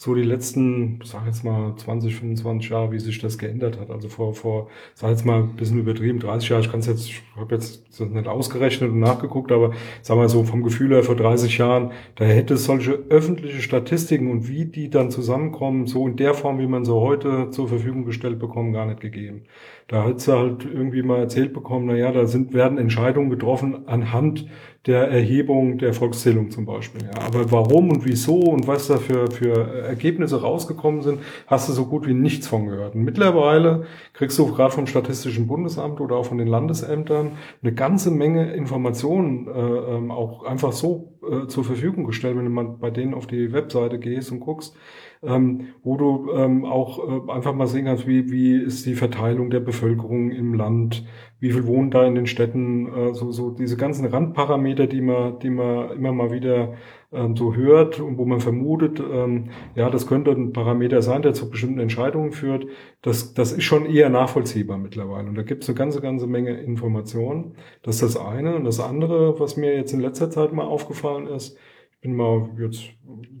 so 0.00 0.14
die 0.14 0.22
letzten, 0.22 1.00
sag 1.02 1.26
jetzt 1.26 1.42
mal 1.42 1.74
20, 1.76 2.14
25 2.14 2.70
Jahre, 2.70 2.92
wie 2.92 3.00
sich 3.00 3.18
das 3.18 3.36
geändert 3.36 3.80
hat. 3.80 3.90
Also 3.90 4.08
vor, 4.08 4.32
vor, 4.32 4.68
sag 4.94 5.10
jetzt 5.10 5.26
mal 5.26 5.40
ein 5.40 5.56
bisschen 5.56 5.80
übertrieben, 5.80 6.20
30 6.20 6.48
Jahre, 6.48 6.62
ich 6.62 6.70
kann 6.70 6.78
es 6.78 6.86
jetzt, 6.86 7.06
ich 7.08 7.22
habe 7.36 7.56
jetzt 7.56 7.84
das 7.90 8.08
nicht 8.08 8.28
ausgerechnet 8.28 8.92
und 8.92 9.00
nachgeguckt, 9.00 9.50
aber 9.50 9.72
sag 10.02 10.16
mal 10.16 10.28
so 10.28 10.44
vom 10.44 10.62
Gefühl 10.62 10.92
her 10.92 11.02
vor 11.02 11.16
30 11.16 11.58
Jahren, 11.58 11.90
da 12.14 12.24
hätte 12.24 12.54
es 12.54 12.64
solche 12.64 12.92
öffentliche 12.92 13.60
Statistiken 13.60 14.30
und 14.30 14.48
wie 14.48 14.66
die 14.66 14.88
dann 14.88 15.10
zusammenkommen, 15.10 15.88
so 15.88 16.06
in 16.06 16.14
der 16.14 16.34
Form, 16.34 16.60
wie 16.60 16.68
man 16.68 16.84
sie 16.84 16.94
heute 16.94 17.50
zur 17.50 17.66
Verfügung 17.66 18.04
gestellt 18.04 18.38
bekommen, 18.38 18.72
gar 18.72 18.86
nicht 18.86 19.00
gegeben. 19.00 19.46
Da 19.88 20.04
hat 20.04 20.20
sie 20.20 20.32
halt 20.32 20.64
irgendwie 20.64 21.02
mal 21.02 21.18
erzählt 21.18 21.52
bekommen, 21.52 21.86
na 21.86 21.96
ja, 21.96 22.12
da 22.12 22.26
sind, 22.26 22.52
werden 22.52 22.78
Entscheidungen 22.78 23.30
getroffen 23.30 23.88
anhand 23.88 24.46
der 24.88 25.08
Erhebung 25.08 25.76
der 25.76 25.92
Volkszählung 25.92 26.50
zum 26.50 26.64
Beispiel. 26.64 27.02
Ja. 27.02 27.26
Aber 27.26 27.52
warum 27.52 27.90
und 27.90 28.06
wieso 28.06 28.36
und 28.36 28.66
was 28.66 28.88
da 28.88 28.96
für, 28.96 29.30
für 29.30 29.84
Ergebnisse 29.84 30.40
rausgekommen 30.40 31.02
sind, 31.02 31.20
hast 31.46 31.68
du 31.68 31.74
so 31.74 31.84
gut 31.84 32.06
wie 32.06 32.14
nichts 32.14 32.48
von 32.48 32.66
gehört. 32.66 32.94
Und 32.94 33.04
mittlerweile 33.04 33.84
kriegst 34.14 34.38
du 34.38 34.46
gerade 34.46 34.72
vom 34.72 34.86
Statistischen 34.86 35.46
Bundesamt 35.46 36.00
oder 36.00 36.16
auch 36.16 36.24
von 36.24 36.38
den 36.38 36.48
Landesämtern 36.48 37.32
eine 37.62 37.72
ganze 37.74 38.10
Menge 38.10 38.52
Informationen 38.54 39.46
äh, 39.46 39.50
ähm, 39.50 40.10
auch 40.10 40.44
einfach 40.44 40.72
so 40.72 41.17
äh, 41.22 41.46
zur 41.46 41.64
Verfügung 41.64 42.04
gestellt, 42.04 42.36
wenn 42.36 42.44
du 42.44 42.50
mal 42.50 42.76
bei 42.80 42.90
denen 42.90 43.14
auf 43.14 43.26
die 43.26 43.52
Webseite 43.52 43.98
gehst 43.98 44.32
und 44.32 44.40
guckst, 44.40 44.76
ähm, 45.22 45.68
wo 45.82 45.96
du 45.96 46.32
ähm, 46.32 46.64
auch 46.64 47.28
äh, 47.28 47.32
einfach 47.32 47.54
mal 47.54 47.66
sehen 47.66 47.86
kannst, 47.86 48.06
wie, 48.06 48.30
wie 48.30 48.56
ist 48.56 48.86
die 48.86 48.94
Verteilung 48.94 49.50
der 49.50 49.60
Bevölkerung 49.60 50.30
im 50.30 50.54
Land, 50.54 51.04
wie 51.40 51.52
viel 51.52 51.66
wohnen 51.66 51.90
da 51.90 52.06
in 52.06 52.14
den 52.14 52.26
Städten, 52.26 52.86
äh, 52.86 53.14
so, 53.14 53.32
so 53.32 53.50
diese 53.50 53.76
ganzen 53.76 54.06
Randparameter, 54.06 54.86
die 54.86 55.00
man, 55.00 55.38
die 55.40 55.50
man 55.50 55.90
immer 55.90 56.12
mal 56.12 56.30
wieder 56.30 56.74
ähm, 57.12 57.36
so 57.36 57.54
hört 57.54 58.00
und 58.00 58.18
wo 58.18 58.24
man 58.24 58.40
vermutet, 58.40 59.00
ähm, 59.00 59.50
ja, 59.74 59.88
das 59.90 60.06
könnte 60.06 60.30
ein 60.30 60.52
Parameter 60.52 61.02
sein, 61.02 61.22
der 61.22 61.32
zu 61.32 61.50
bestimmten 61.50 61.80
Entscheidungen 61.80 62.32
führt, 62.32 62.66
das, 63.02 63.34
das 63.34 63.52
ist 63.52 63.64
schon 63.64 63.86
eher 63.86 64.10
nachvollziehbar 64.10 64.78
mittlerweile. 64.78 65.28
Und 65.28 65.34
da 65.34 65.42
gibt 65.42 65.62
es 65.62 65.68
eine 65.68 65.78
ganze, 65.78 66.00
ganze 66.00 66.26
Menge 66.26 66.60
Informationen. 66.60 67.54
Das 67.82 67.96
ist 68.02 68.16
das 68.16 68.16
eine. 68.22 68.56
Und 68.56 68.64
das 68.64 68.80
andere, 68.80 69.40
was 69.40 69.56
mir 69.56 69.74
jetzt 69.74 69.92
in 69.92 70.00
letzter 70.00 70.30
Zeit 70.30 70.52
mal 70.52 70.66
aufgefallen 70.66 71.26
ist, 71.28 71.56
bin 72.00 72.14
mal 72.14 72.48
jetzt 72.60 72.84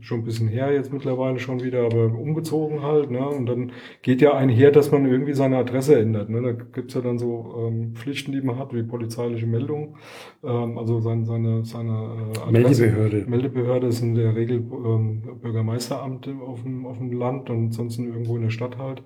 schon 0.00 0.20
ein 0.20 0.24
bisschen 0.24 0.48
her 0.48 0.72
jetzt 0.72 0.92
mittlerweile 0.92 1.38
schon 1.38 1.62
wieder, 1.62 1.84
aber 1.84 2.06
umgezogen 2.06 2.82
halt, 2.82 3.10
ne? 3.10 3.26
Und 3.28 3.46
dann 3.46 3.72
geht 4.02 4.20
ja 4.20 4.34
einher, 4.34 4.72
dass 4.72 4.90
man 4.90 5.06
irgendwie 5.06 5.34
seine 5.34 5.58
Adresse 5.58 5.98
ändert. 5.98 6.28
Ne? 6.28 6.42
Da 6.42 6.52
gibt's 6.52 6.94
ja 6.94 7.00
dann 7.00 7.18
so 7.18 7.68
ähm, 7.68 7.94
Pflichten, 7.94 8.32
die 8.32 8.40
man 8.40 8.58
hat, 8.58 8.74
wie 8.74 8.82
polizeiliche 8.82 9.46
Meldung. 9.46 9.96
Ähm, 10.42 10.76
also 10.76 10.98
seine, 11.00 11.24
seine, 11.24 11.64
seine 11.64 12.32
äh, 12.34 12.58
Adresse. 12.58 12.82
Meldebehörde. 12.86 13.24
Meldebehörde 13.28 13.86
ist 13.86 14.00
in 14.00 14.14
der 14.16 14.34
Regel 14.34 14.56
ähm, 14.56 15.22
Bürgermeisteramt 15.40 16.28
auf 16.28 16.62
dem, 16.62 16.84
auf 16.86 16.98
dem 16.98 17.12
Land 17.12 17.50
und 17.50 17.72
sonst 17.72 17.98
irgendwo 17.98 18.36
in 18.36 18.42
der 18.42 18.50
Stadt 18.50 18.76
halt. 18.78 19.02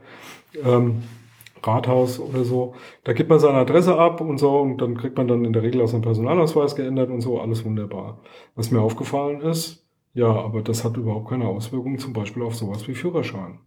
Ähm, 0.64 1.02
Rathaus 1.66 2.18
oder 2.20 2.44
so. 2.44 2.74
Da 3.04 3.12
gibt 3.12 3.30
man 3.30 3.38
seine 3.38 3.58
Adresse 3.58 3.98
ab 3.98 4.20
und 4.20 4.38
so 4.38 4.58
und 4.60 4.78
dann 4.80 4.96
kriegt 4.96 5.16
man 5.16 5.28
dann 5.28 5.44
in 5.44 5.52
der 5.52 5.62
Regel 5.62 5.80
auch 5.82 5.88
seinen 5.88 6.02
Personalausweis 6.02 6.76
geändert 6.76 7.10
und 7.10 7.20
so, 7.20 7.40
alles 7.40 7.64
wunderbar. 7.64 8.20
Was 8.54 8.70
mir 8.70 8.80
aufgefallen 8.80 9.40
ist, 9.40 9.86
ja, 10.14 10.28
aber 10.28 10.62
das 10.62 10.84
hat 10.84 10.96
überhaupt 10.96 11.30
keine 11.30 11.46
Auswirkungen 11.46 11.98
zum 11.98 12.12
Beispiel 12.12 12.42
auf 12.42 12.54
sowas 12.54 12.86
wie 12.88 12.94
Führerschein. 12.94 13.60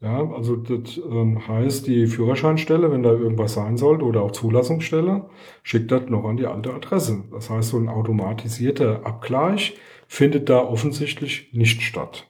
Ja, 0.00 0.30
also 0.30 0.54
das 0.54 0.96
ähm, 0.98 1.46
heißt, 1.48 1.86
die 1.88 2.06
Führerscheinstelle, 2.06 2.92
wenn 2.92 3.02
da 3.02 3.10
irgendwas 3.10 3.54
sein 3.54 3.76
sollte 3.76 4.04
oder 4.04 4.22
auch 4.22 4.30
Zulassungsstelle, 4.30 5.28
schickt 5.64 5.90
das 5.90 6.08
noch 6.08 6.24
an 6.24 6.36
die 6.36 6.46
alte 6.46 6.72
Adresse. 6.72 7.24
Das 7.32 7.50
heißt, 7.50 7.70
so 7.70 7.78
ein 7.78 7.88
automatisierter 7.88 9.04
Abgleich 9.04 9.76
findet 10.06 10.48
da 10.48 10.60
offensichtlich 10.60 11.52
nicht 11.52 11.82
statt 11.82 12.27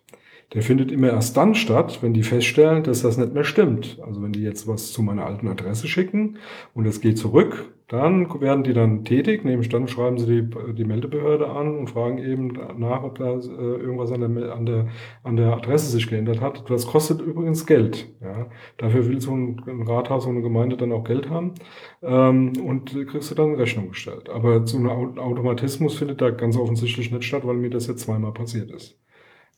der 0.55 0.63
findet 0.63 0.91
immer 0.91 1.11
erst 1.11 1.37
dann 1.37 1.55
statt, 1.55 1.99
wenn 2.03 2.15
die 2.15 2.23
feststellen, 2.23 2.83
dass 2.83 3.03
das 3.03 3.19
nicht 3.19 3.35
mehr 3.35 3.45
stimmt. 3.45 3.99
Also 4.07 4.23
wenn 4.23 4.33
die 4.33 4.43
jetzt 4.43 4.67
was 4.67 4.93
zu 4.93 5.03
meiner 5.03 5.27
alten 5.27 5.47
Adresse 5.47 5.89
schicken 5.89 6.39
und 6.73 6.87
es 6.87 7.03
geht 7.03 7.19
zurück, 7.19 7.75
dann 7.89 8.41
werden 8.41 8.65
die 8.65 8.75
dann 8.75 9.05
tätig, 9.05 9.45
nämlich 9.45 9.71
dann 9.71 9.89
schreiben 9.89 10.19
sie 10.19 10.27
die, 10.27 10.75
die 10.75 10.85
Meldebehörde 10.85 11.49
an 11.49 11.79
und 11.79 11.89
fragen 11.89 12.19
eben 12.19 12.53
nach, 12.79 13.03
ob 13.03 13.19
da 13.19 13.35
äh, 13.35 13.41
irgendwas 13.41 14.13
an 14.13 14.21
der, 14.21 14.55
an, 14.55 14.67
der, 14.67 14.89
an 15.23 15.37
der 15.37 15.55
Adresse 15.55 15.91
sich 15.91 16.07
geändert 16.07 16.43
hat. 16.43 16.69
Das 16.69 16.87
kostet 16.87 17.23
übrigens 17.23 17.67
Geld. 17.67 18.09
Ja. 18.21 18.47
Dafür 18.77 19.07
will 19.07 19.21
so 19.23 19.35
ein, 19.35 19.63
ein 19.67 19.83
Rathaus, 19.83 20.25
so 20.25 20.31
eine 20.31 20.43
Gemeinde 20.43 20.77
dann 20.77 20.93
auch 20.93 21.05
Geld 21.05 21.31
haben 21.31 21.55
ähm, 22.03 22.53
und 22.63 22.95
kriegst 23.09 23.31
du 23.31 23.35
dann 23.35 23.51
eine 23.51 23.59
Rechnung 23.59 23.89
gestellt. 23.89 24.29
Aber 24.29 24.67
so 24.67 24.79
ein 24.79 24.87
Automatismus 25.19 25.97
findet 25.97 26.21
da 26.21 26.31
ganz 26.31 26.59
offensichtlich 26.59 27.11
nicht 27.11 27.25
statt, 27.25 27.47
weil 27.47 27.57
mir 27.57 27.71
das 27.71 27.87
jetzt 27.87 28.01
zweimal 28.01 28.33
passiert 28.33 28.71
ist. 28.71 28.99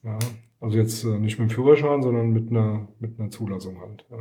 Ja. 0.05 0.19
Also 0.61 0.77
jetzt 0.77 1.05
äh, 1.05 1.19
nicht 1.19 1.39
mit 1.39 1.51
dem 1.51 1.55
Führerschein, 1.55 2.03
sondern 2.03 2.31
mit 2.31 2.51
einer, 2.51 2.89
mit 2.99 3.19
einer 3.19 3.31
Zulassung 3.31 3.81
halt 3.81 4.05
ja, 4.11 4.19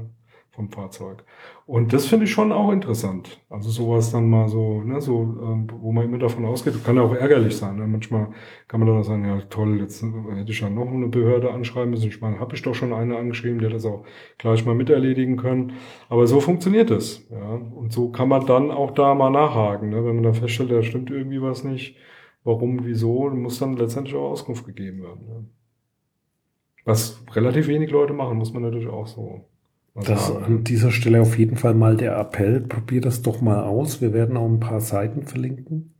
vom 0.51 0.69
Fahrzeug. 0.69 1.25
Und 1.65 1.91
das 1.91 2.05
finde 2.05 2.25
ich 2.25 2.31
schon 2.31 2.53
auch 2.53 2.71
interessant. 2.71 3.41
Also 3.49 3.69
sowas 3.69 4.11
dann 4.11 4.29
mal 4.29 4.47
so, 4.47 4.81
ne, 4.81 5.01
so, 5.01 5.21
ähm, 5.21 5.67
wo 5.81 5.91
man 5.91 6.05
immer 6.05 6.17
davon 6.17 6.45
ausgeht, 6.45 6.81
kann 6.85 6.95
ja 6.95 7.01
auch 7.01 7.13
ärgerlich 7.13 7.57
sein. 7.57 7.75
Ne? 7.75 7.87
Manchmal 7.87 8.29
kann 8.69 8.79
man 8.79 8.87
dann 8.87 8.99
auch 8.99 9.03
sagen, 9.03 9.25
ja 9.25 9.41
toll, 9.49 9.79
jetzt 9.79 10.01
hätte 10.01 10.51
ich 10.51 10.61
ja 10.61 10.69
noch 10.69 10.87
eine 10.87 11.07
Behörde 11.07 11.51
anschreiben 11.51 11.89
müssen. 11.89 12.07
Ich 12.07 12.21
meine, 12.21 12.39
habe 12.39 12.55
ich 12.55 12.61
doch 12.61 12.73
schon 12.73 12.93
eine 12.93 13.17
angeschrieben, 13.17 13.59
die 13.59 13.65
hat 13.65 13.73
das 13.73 13.85
auch 13.85 14.05
gleich 14.37 14.65
mal 14.65 14.75
miterledigen 14.75 15.35
können. 15.35 15.73
Aber 16.07 16.25
so 16.25 16.39
funktioniert 16.39 16.89
es. 16.89 17.27
Ja. 17.29 17.55
Und 17.55 17.91
so 17.91 18.11
kann 18.11 18.29
man 18.29 18.45
dann 18.45 18.71
auch 18.71 18.91
da 18.91 19.13
mal 19.13 19.29
nachhaken. 19.29 19.89
Ne? 19.89 20.05
Wenn 20.05 20.15
man 20.15 20.23
dann 20.23 20.33
feststellt, 20.35 20.71
da 20.71 20.81
stimmt 20.83 21.11
irgendwie 21.11 21.41
was 21.41 21.65
nicht, 21.65 21.97
warum, 22.45 22.85
wieso, 22.85 23.29
muss 23.29 23.59
dann 23.59 23.75
letztendlich 23.75 24.15
auch 24.15 24.31
Auskunft 24.31 24.65
gegeben 24.65 25.03
werden. 25.03 25.25
Ne? 25.27 25.45
Was 26.89 27.21
relativ 27.35 27.67
wenig 27.67 27.91
Leute 27.91 28.13
machen, 28.13 28.39
muss 28.39 28.51
man 28.51 28.63
natürlich 28.63 28.87
auch 28.87 29.05
so. 29.05 29.41
Das 29.93 30.35
an 30.35 30.63
dieser 30.63 30.89
Stelle 30.89 31.21
auf 31.21 31.37
jeden 31.37 31.55
Fall 31.55 31.75
mal 31.75 31.95
der 31.95 32.17
Appell. 32.17 32.61
Probiert 32.61 33.05
das 33.05 33.21
doch 33.21 33.41
mal 33.41 33.61
aus. 33.61 34.01
Wir 34.01 34.11
werden 34.11 34.35
auch 34.37 34.47
ein 34.47 34.59
paar 34.59 34.81
Seiten 34.81 35.21
verlinken, 35.21 35.93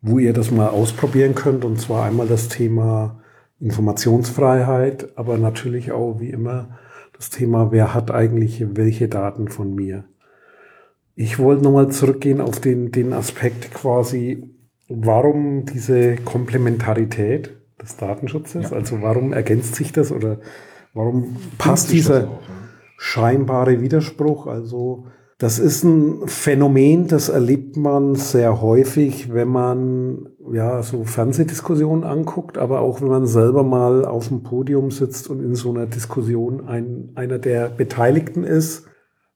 wo 0.00 0.18
ihr 0.18 0.32
das 0.32 0.50
mal 0.50 0.68
ausprobieren 0.68 1.34
könnt. 1.34 1.62
Und 1.62 1.78
zwar 1.78 2.06
einmal 2.06 2.26
das 2.26 2.48
Thema 2.48 3.20
Informationsfreiheit, 3.60 5.18
aber 5.18 5.36
natürlich 5.36 5.92
auch 5.92 6.20
wie 6.20 6.30
immer 6.30 6.78
das 7.12 7.28
Thema, 7.28 7.70
wer 7.70 7.92
hat 7.92 8.10
eigentlich 8.10 8.64
welche 8.66 9.08
Daten 9.08 9.48
von 9.48 9.74
mir. 9.74 10.04
Ich 11.16 11.38
wollte 11.38 11.64
nochmal 11.64 11.90
zurückgehen 11.90 12.40
auf 12.40 12.60
den, 12.60 12.92
den 12.92 13.12
Aspekt 13.12 13.74
quasi, 13.74 14.54
warum 14.88 15.66
diese 15.66 16.16
Komplementarität 16.16 17.57
des 17.82 17.96
Datenschutzes? 17.96 18.70
Ja. 18.70 18.76
Also 18.76 19.00
warum 19.02 19.32
ergänzt 19.32 19.74
sich 19.74 19.92
das 19.92 20.12
oder 20.12 20.38
warum 20.94 21.36
passt 21.58 21.92
dieser 21.92 22.28
auch, 22.28 22.42
ja. 22.42 22.54
scheinbare 22.96 23.80
Widerspruch? 23.80 24.46
Also 24.46 25.06
das 25.38 25.60
ist 25.60 25.84
ein 25.84 26.26
Phänomen, 26.26 27.06
das 27.06 27.28
erlebt 27.28 27.76
man 27.76 28.16
sehr 28.16 28.60
häufig, 28.60 29.32
wenn 29.32 29.48
man 29.48 30.30
ja 30.52 30.82
so 30.82 31.04
Fernsehdiskussionen 31.04 32.02
anguckt, 32.02 32.58
aber 32.58 32.80
auch 32.80 33.00
wenn 33.00 33.08
man 33.08 33.26
selber 33.26 33.62
mal 33.62 34.04
auf 34.04 34.28
dem 34.28 34.42
Podium 34.42 34.90
sitzt 34.90 35.30
und 35.30 35.40
in 35.40 35.54
so 35.54 35.70
einer 35.70 35.86
Diskussion 35.86 36.66
ein, 36.66 37.10
einer 37.14 37.38
der 37.38 37.68
Beteiligten 37.68 38.42
ist. 38.42 38.86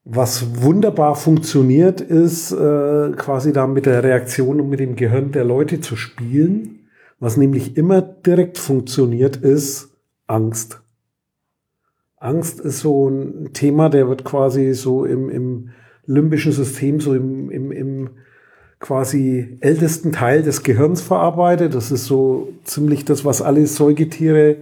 Was 0.05 0.61
wunderbar 0.61 1.15
funktioniert, 1.15 2.01
ist 2.01 2.51
äh, 2.51 3.13
quasi 3.13 3.53
da 3.53 3.69
mit 3.69 3.87
der 3.87 4.03
Reaktion 4.03 4.61
und 4.61 4.69
mit 4.69 4.81
dem 4.81 4.97
Gehirn 4.97 5.31
der 5.31 5.45
Leute 5.45 5.81
zu 5.81 5.95
spielen 5.95 6.82
was 7.23 7.37
nämlich 7.37 7.77
immer 7.77 8.03
direkt 8.03 8.59
funktioniert, 8.59 9.37
ist 9.37 9.91
Angst. 10.27 10.81
Angst 12.17 12.59
ist 12.59 12.81
so 12.81 13.09
ein 13.09 13.51
Thema, 13.53 13.91
der 13.91 14.09
wird 14.09 14.25
quasi 14.25 14.75
so 14.75 15.05
im, 15.05 15.31
im 15.31 15.71
limbischen 16.05 16.51
System, 16.51 16.99
so 16.99 17.15
im, 17.15 17.49
im, 17.53 17.71
im 17.71 18.11
quasi 18.81 19.57
ältesten 19.61 20.11
Teil 20.11 20.43
des 20.43 20.65
Gehirns 20.65 21.01
verarbeitet. 21.01 21.77
Das 21.77 21.93
ist 21.93 22.07
so 22.07 22.49
ziemlich 22.65 23.05
das, 23.05 23.25
was 23.25 23.41
alle 23.41 23.69
Säugetiere 23.69 24.57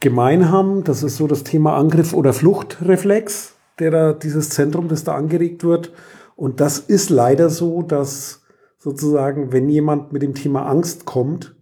gemein 0.00 0.50
haben. 0.50 0.84
Das 0.84 1.02
ist 1.02 1.16
so 1.16 1.26
das 1.26 1.44
Thema 1.44 1.78
Angriff 1.78 2.12
oder 2.12 2.34
Fluchtreflex, 2.34 3.54
der 3.78 3.90
da 3.90 4.12
dieses 4.12 4.50
Zentrum, 4.50 4.88
das 4.88 5.04
da 5.04 5.14
angeregt 5.14 5.64
wird. 5.64 5.92
Und 6.36 6.60
das 6.60 6.78
ist 6.78 7.08
leider 7.08 7.48
so, 7.48 7.80
dass 7.80 8.41
sozusagen, 8.82 9.52
wenn 9.52 9.68
jemand 9.68 10.12
mit 10.12 10.22
dem 10.22 10.34
Thema 10.34 10.66
Angst 10.66 11.04
kommt, 11.04 11.54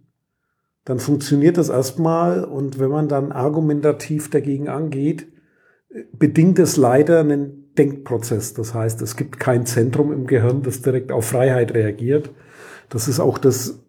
dann 0.85 0.97
funktioniert 0.97 1.57
das 1.57 1.69
erstmal 1.69 2.43
und 2.43 2.79
wenn 2.79 2.89
man 2.89 3.07
dann 3.07 3.31
argumentativ 3.31 4.31
dagegen 4.31 4.67
angeht, 4.69 5.27
bedingt 6.17 6.57
es 6.57 6.77
leider 6.77 7.19
einen 7.19 7.75
Denkprozess. 7.77 8.55
Das 8.55 8.73
heißt, 8.73 9.03
es 9.03 9.15
gibt 9.17 9.39
kein 9.39 9.67
Zentrum 9.67 10.11
im 10.11 10.25
Gehirn, 10.25 10.63
das 10.63 10.81
direkt 10.81 11.11
auf 11.11 11.25
Freiheit 11.25 11.75
reagiert. 11.75 12.31
Das 12.89 13.07
ist 13.07 13.19
auch 13.19 13.37
das 13.37 13.83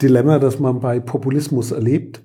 Dilemma, 0.00 0.38
das 0.38 0.58
man 0.58 0.80
bei 0.80 1.00
Populismus 1.00 1.70
erlebt. 1.70 2.22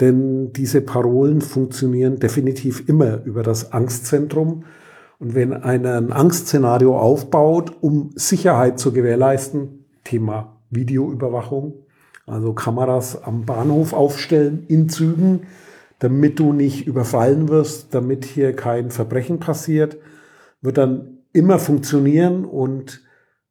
denn 0.00 0.52
diese 0.52 0.80
Parolen 0.80 1.40
funktionieren 1.40 2.18
definitiv 2.18 2.88
immer 2.88 3.24
über 3.24 3.42
das 3.42 3.72
Angstzentrum. 3.72 4.64
Und 5.18 5.34
wenn 5.34 5.52
einer 5.52 5.96
ein 5.96 6.12
Angstszenario 6.12 6.98
aufbaut, 6.98 7.76
um 7.80 8.10
Sicherheit 8.14 8.78
zu 8.78 8.92
gewährleisten, 8.92 9.84
Thema 10.04 10.60
Videoüberwachung, 10.70 11.74
also 12.26 12.52
Kameras 12.52 13.22
am 13.22 13.44
Bahnhof 13.44 13.92
aufstellen, 13.92 14.64
in 14.68 14.88
Zügen, 14.88 15.40
damit 15.98 16.38
du 16.38 16.52
nicht 16.52 16.86
überfallen 16.86 17.48
wirst, 17.48 17.94
damit 17.94 18.24
hier 18.24 18.54
kein 18.54 18.90
Verbrechen 18.90 19.40
passiert, 19.40 19.98
wird 20.60 20.78
dann 20.78 21.18
immer 21.32 21.58
funktionieren 21.58 22.44
und 22.44 23.02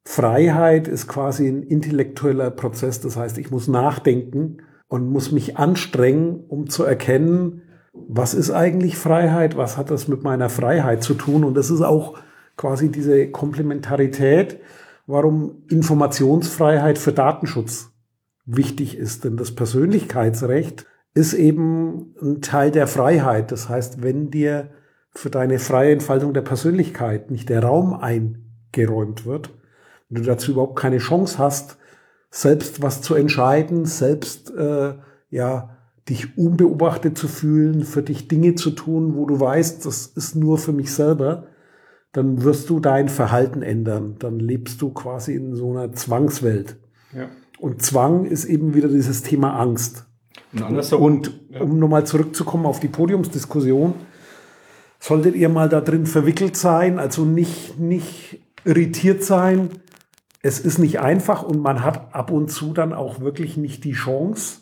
Freiheit 0.05 0.87
ist 0.87 1.07
quasi 1.07 1.47
ein 1.47 1.63
intellektueller 1.63 2.49
Prozess. 2.49 3.01
Das 3.01 3.17
heißt, 3.17 3.37
ich 3.39 3.51
muss 3.51 3.67
nachdenken 3.67 4.59
und 4.87 5.09
muss 5.09 5.33
mich 5.33 5.57
anstrengen, 5.57 6.45
um 6.47 6.69
zu 6.69 6.85
erkennen, 6.85 7.63
was 8.07 8.33
ist 8.33 8.51
eigentlich 8.51 8.97
Freiheit, 8.97 9.57
was 9.57 9.77
hat 9.77 9.91
das 9.91 10.07
mit 10.07 10.23
meiner 10.23 10.49
Freiheit 10.49 11.03
zu 11.03 11.13
tun. 11.13 11.43
Und 11.43 11.55
das 11.55 11.69
ist 11.69 11.81
auch 11.81 12.17
quasi 12.55 12.89
diese 12.89 13.29
Komplementarität, 13.29 14.59
warum 15.05 15.63
Informationsfreiheit 15.69 16.97
für 16.97 17.13
Datenschutz 17.13 17.91
wichtig 18.45 18.97
ist. 18.97 19.23
Denn 19.23 19.37
das 19.37 19.53
Persönlichkeitsrecht 19.55 20.85
ist 21.13 21.33
eben 21.33 22.15
ein 22.21 22.41
Teil 22.41 22.71
der 22.71 22.87
Freiheit. 22.87 23.51
Das 23.51 23.69
heißt, 23.69 24.03
wenn 24.03 24.29
dir 24.31 24.69
für 25.11 25.29
deine 25.29 25.59
freie 25.59 25.93
Entfaltung 25.93 26.33
der 26.33 26.41
Persönlichkeit 26.41 27.31
nicht 27.31 27.49
der 27.49 27.63
Raum 27.63 27.93
eingeräumt 27.93 29.25
wird, 29.25 29.49
wenn 30.09 30.21
du 30.21 30.27
dazu 30.27 30.51
überhaupt 30.51 30.77
keine 30.77 30.99
Chance 30.99 31.37
hast, 31.37 31.77
selbst 32.29 32.81
was 32.81 33.01
zu 33.01 33.15
entscheiden, 33.15 33.85
selbst 33.85 34.51
äh, 34.51 34.93
ja 35.29 35.76
dich 36.09 36.37
unbeobachtet 36.37 37.17
zu 37.17 37.27
fühlen, 37.27 37.83
für 37.83 38.01
dich 38.01 38.27
Dinge 38.27 38.55
zu 38.55 38.71
tun, 38.71 39.15
wo 39.15 39.25
du 39.25 39.39
weißt, 39.39 39.85
das 39.85 40.07
ist 40.07 40.35
nur 40.35 40.57
für 40.57 40.71
mich 40.71 40.93
selber, 40.93 41.47
dann 42.13 42.43
wirst 42.43 42.69
du 42.69 42.79
dein 42.79 43.09
Verhalten 43.09 43.61
ändern. 43.61 44.15
Dann 44.19 44.39
lebst 44.39 44.81
du 44.81 44.89
quasi 44.91 45.35
in 45.35 45.55
so 45.55 45.71
einer 45.71 45.91
Zwangswelt. 45.93 46.77
Ja. 47.13 47.27
Und 47.59 47.81
Zwang 47.81 48.25
ist 48.25 48.45
eben 48.45 48.73
wieder 48.73 48.87
dieses 48.87 49.23
Thema 49.23 49.59
Angst. 49.59 50.05
Und, 50.53 50.93
und 50.93 51.39
ja. 51.49 51.61
um 51.61 51.77
nochmal 51.79 52.05
zurückzukommen 52.05 52.65
auf 52.65 52.79
die 52.79 52.87
Podiumsdiskussion, 52.87 53.93
solltet 54.99 55.35
ihr 55.35 55.49
mal 55.49 55.69
da 55.69 55.81
drin 55.81 56.05
verwickelt 56.05 56.55
sein, 56.55 56.99
also 56.99 57.25
nicht, 57.25 57.79
nicht 57.79 58.41
irritiert 58.63 59.23
sein, 59.23 59.69
es 60.41 60.59
ist 60.59 60.77
nicht 60.77 60.99
einfach 60.99 61.43
und 61.43 61.59
man 61.59 61.83
hat 61.83 62.15
ab 62.15 62.31
und 62.31 62.49
zu 62.49 62.73
dann 62.73 62.93
auch 62.93 63.19
wirklich 63.19 63.57
nicht 63.57 63.83
die 63.83 63.93
Chance, 63.93 64.61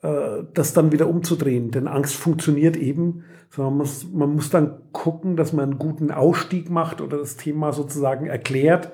das 0.00 0.74
dann 0.74 0.92
wieder 0.92 1.08
umzudrehen. 1.08 1.70
Denn 1.70 1.88
Angst 1.88 2.14
funktioniert 2.14 2.76
eben. 2.76 3.24
Man 3.56 3.76
muss, 3.76 4.06
man 4.12 4.34
muss 4.34 4.50
dann 4.50 4.78
gucken, 4.92 5.36
dass 5.36 5.52
man 5.52 5.70
einen 5.70 5.78
guten 5.78 6.10
Ausstieg 6.10 6.70
macht 6.70 7.00
oder 7.00 7.18
das 7.18 7.36
Thema 7.36 7.72
sozusagen 7.72 8.26
erklärt, 8.26 8.92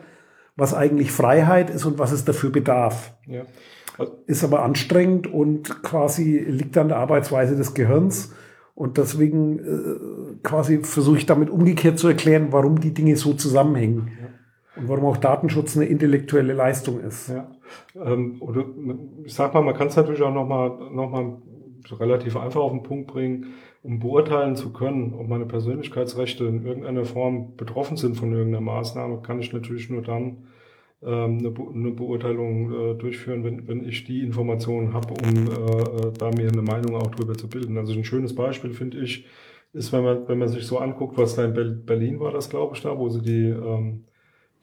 was 0.57 0.73
eigentlich 0.73 1.13
Freiheit 1.13 1.71
ist 1.71 1.85
und 1.85 1.99
was 1.99 2.13
es 2.13 2.25
dafür 2.25 2.51
bedarf. 2.51 3.13
Ja. 3.27 3.43
Ist 4.27 4.45
aber 4.45 4.63
anstrengend 4.63 5.27
und 5.27 5.83
quasi 5.83 6.39
liegt 6.39 6.79
an 6.79 6.89
der 6.89 6.99
Arbeitsweise 6.99 7.57
des 7.57 7.75
Gehirns. 7.75 8.33
Und 8.75 8.99
deswegen 8.99 9.59
äh, 9.59 10.37
quasi 10.43 10.81
versuche 10.83 11.19
ich 11.19 11.27
damit 11.27 11.51
umgekehrt 11.51 11.99
zu 11.99 12.09
erklären, 12.09 12.49
warum 12.51 12.81
die 12.81 12.93
Dinge 12.93 13.17
so 13.17 13.35
zusammenhängen. 13.35 14.11
Und 14.77 14.89
warum 14.89 15.07
auch 15.07 15.17
Datenschutz 15.17 15.77
eine 15.77 15.87
intellektuelle 15.87 16.53
Leistung 16.53 17.01
ist. 17.01 17.29
Ja. 17.29 17.51
Ähm, 17.95 18.37
oder 18.41 18.65
ich 19.25 19.35
sag 19.35 19.55
mal, 19.55 19.63
man 19.63 19.75
kann 19.75 19.89
es 19.89 19.97
natürlich 19.97 20.23
auch 20.23 20.35
nochmal 20.35 20.71
noch 20.93 21.11
mal 21.11 21.37
relativ 21.93 22.37
einfach 22.37 22.61
auf 22.61 22.73
den 22.73 22.83
Punkt 22.83 23.07
bringen, 23.09 23.55
um 23.83 24.01
beurteilen 24.01 24.57
zu 24.57 24.73
können, 24.73 25.15
ob 25.15 25.29
meine 25.29 25.47
Persönlichkeitsrechte 25.47 26.45
in 26.45 26.65
irgendeiner 26.65 27.05
Form 27.05 27.57
betroffen 27.57 27.97
sind 27.97 28.17
von 28.17 28.33
irgendeiner 28.33 28.65
Maßnahme, 28.65 29.21
kann 29.23 29.41
ich 29.41 29.53
natürlich 29.53 29.91
nur 29.91 30.03
dann 30.03 30.49
ähm, 31.03 31.39
eine, 31.39 31.51
Be 31.51 31.63
eine 31.73 31.91
Beurteilung 31.91 32.73
äh, 32.73 32.95
durchführen, 32.95 33.45
wenn, 33.45 33.69
wenn 33.69 33.87
ich 33.87 34.05
die 34.05 34.23
Informationen 34.23 34.95
habe, 34.95 35.13
um 35.13 35.47
äh, 35.47 36.13
da 36.19 36.31
mir 36.31 36.49
eine 36.49 36.63
Meinung 36.63 36.97
auch 36.97 37.09
drüber 37.09 37.35
zu 37.35 37.49
bilden. 37.49 37.77
Also 37.77 37.93
ein 37.93 38.05
schönes 38.05 38.35
Beispiel 38.35 38.73
finde 38.73 38.99
ich, 39.01 39.27
ist, 39.75 39.93
wenn 39.93 40.05
man, 40.05 40.29
wenn 40.29 40.39
man 40.39 40.49
sich 40.49 40.67
so 40.67 40.79
anguckt, 40.79 41.19
was 41.19 41.35
da 41.35 41.45
in 41.45 41.85
Berlin 41.85 42.21
war, 42.21 42.33
das 42.33 42.49
glaube 42.49 42.75
ich 42.75 42.83
da, 42.83 42.97
wo 42.97 43.09
sie 43.11 43.21
die 43.21 43.49
ähm, 43.49 44.05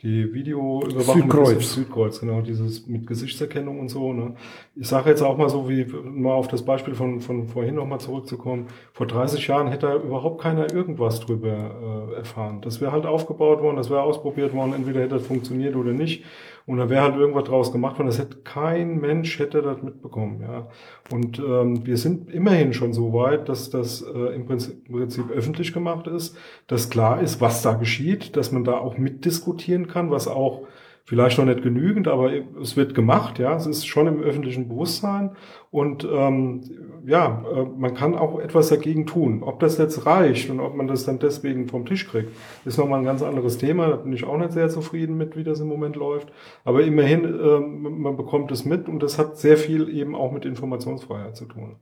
die 0.03 0.33
Videoüberwachung 0.33 1.21
Südkreuz. 1.21 1.73
Südkreuz, 1.73 2.19
genau, 2.19 2.41
dieses 2.41 2.87
mit 2.87 3.05
Gesichtserkennung 3.05 3.79
und 3.79 3.89
so. 3.89 4.13
Ne? 4.13 4.33
Ich 4.75 4.87
sage 4.87 5.11
jetzt 5.11 5.21
auch 5.21 5.37
mal 5.37 5.49
so, 5.49 5.69
wie 5.69 5.85
mal 5.85 6.33
auf 6.33 6.47
das 6.47 6.65
Beispiel 6.65 6.95
von, 6.95 7.21
von 7.21 7.47
vorhin 7.47 7.75
nochmal 7.75 7.99
zurückzukommen. 7.99 8.67
Vor 8.93 9.05
30 9.05 9.45
Jahren 9.47 9.67
hätte 9.67 9.87
da 9.87 9.95
überhaupt 9.95 10.41
keiner 10.41 10.73
irgendwas 10.73 11.19
drüber 11.19 12.09
äh, 12.13 12.15
erfahren. 12.15 12.61
Das 12.61 12.81
wäre 12.81 12.91
halt 12.91 13.05
aufgebaut 13.05 13.61
worden, 13.61 13.77
das 13.77 13.91
wäre 13.91 14.01
ausprobiert 14.01 14.53
worden, 14.53 14.73
entweder 14.73 15.01
hätte 15.01 15.15
das 15.15 15.27
funktioniert 15.27 15.75
oder 15.75 15.91
nicht. 15.91 16.23
Und 16.65 16.77
da 16.77 16.89
wäre 16.89 17.03
halt 17.03 17.15
irgendwas 17.15 17.45
draus 17.45 17.71
gemacht 17.71 17.97
worden. 17.97 18.07
Das 18.07 18.19
hätte 18.19 18.37
kein 18.43 18.99
Mensch 18.99 19.39
hätte 19.39 19.61
das 19.61 19.81
mitbekommen. 19.81 20.41
Ja. 20.41 20.67
Und 21.11 21.39
ähm, 21.39 21.85
wir 21.85 21.97
sind 21.97 22.29
immerhin 22.29 22.73
schon 22.73 22.93
so 22.93 23.13
weit, 23.13 23.49
dass 23.49 23.69
das 23.69 24.01
äh, 24.01 24.35
im, 24.35 24.45
Prinzip, 24.45 24.87
im 24.87 24.95
Prinzip 24.95 25.29
öffentlich 25.31 25.73
gemacht 25.73 26.07
ist, 26.07 26.37
dass 26.67 26.89
klar 26.89 27.21
ist, 27.21 27.41
was 27.41 27.61
da 27.61 27.73
geschieht, 27.73 28.35
dass 28.37 28.51
man 28.51 28.63
da 28.63 28.77
auch 28.77 28.97
mitdiskutieren 28.97 29.87
kann, 29.87 30.11
was 30.11 30.27
auch 30.27 30.61
vielleicht 31.05 31.37
noch 31.37 31.45
nicht 31.45 31.63
genügend, 31.63 32.07
aber 32.07 32.31
es 32.61 32.77
wird 32.77 32.95
gemacht, 32.95 33.39
ja, 33.39 33.55
es 33.55 33.65
ist 33.65 33.85
schon 33.85 34.07
im 34.07 34.21
öffentlichen 34.21 34.69
Bewusstsein 34.69 35.31
und 35.71 36.07
ähm, 36.11 36.61
ja, 37.05 37.43
äh, 37.53 37.63
man 37.63 37.93
kann 37.93 38.15
auch 38.15 38.39
etwas 38.39 38.69
dagegen 38.69 39.05
tun. 39.05 39.41
Ob 39.43 39.59
das 39.59 39.77
jetzt 39.77 40.05
reicht 40.05 40.49
und 40.49 40.59
ob 40.59 40.75
man 40.75 40.87
das 40.87 41.05
dann 41.05 41.19
deswegen 41.19 41.67
vom 41.67 41.85
Tisch 41.85 42.07
kriegt, 42.07 42.29
ist 42.65 42.77
nochmal 42.77 42.99
ein 42.99 43.05
ganz 43.05 43.23
anderes 43.23 43.57
Thema. 43.57 43.87
Da 43.87 43.95
bin 43.95 44.13
ich 44.13 44.25
auch 44.25 44.37
nicht 44.37 44.51
sehr 44.51 44.69
zufrieden 44.69 45.17
mit, 45.17 45.35
wie 45.35 45.43
das 45.43 45.59
im 45.59 45.67
Moment 45.67 45.95
läuft. 45.95 46.31
Aber 46.65 46.83
immerhin, 46.83 47.23
äh, 47.23 47.59
man 47.59 48.17
bekommt 48.17 48.51
es 48.51 48.65
mit 48.65 48.87
und 48.87 49.01
das 49.01 49.17
hat 49.17 49.37
sehr 49.37 49.57
viel 49.57 49.89
eben 49.89 50.15
auch 50.15 50.31
mit 50.31 50.45
Informationsfreiheit 50.45 51.35
zu 51.35 51.45
tun. 51.45 51.77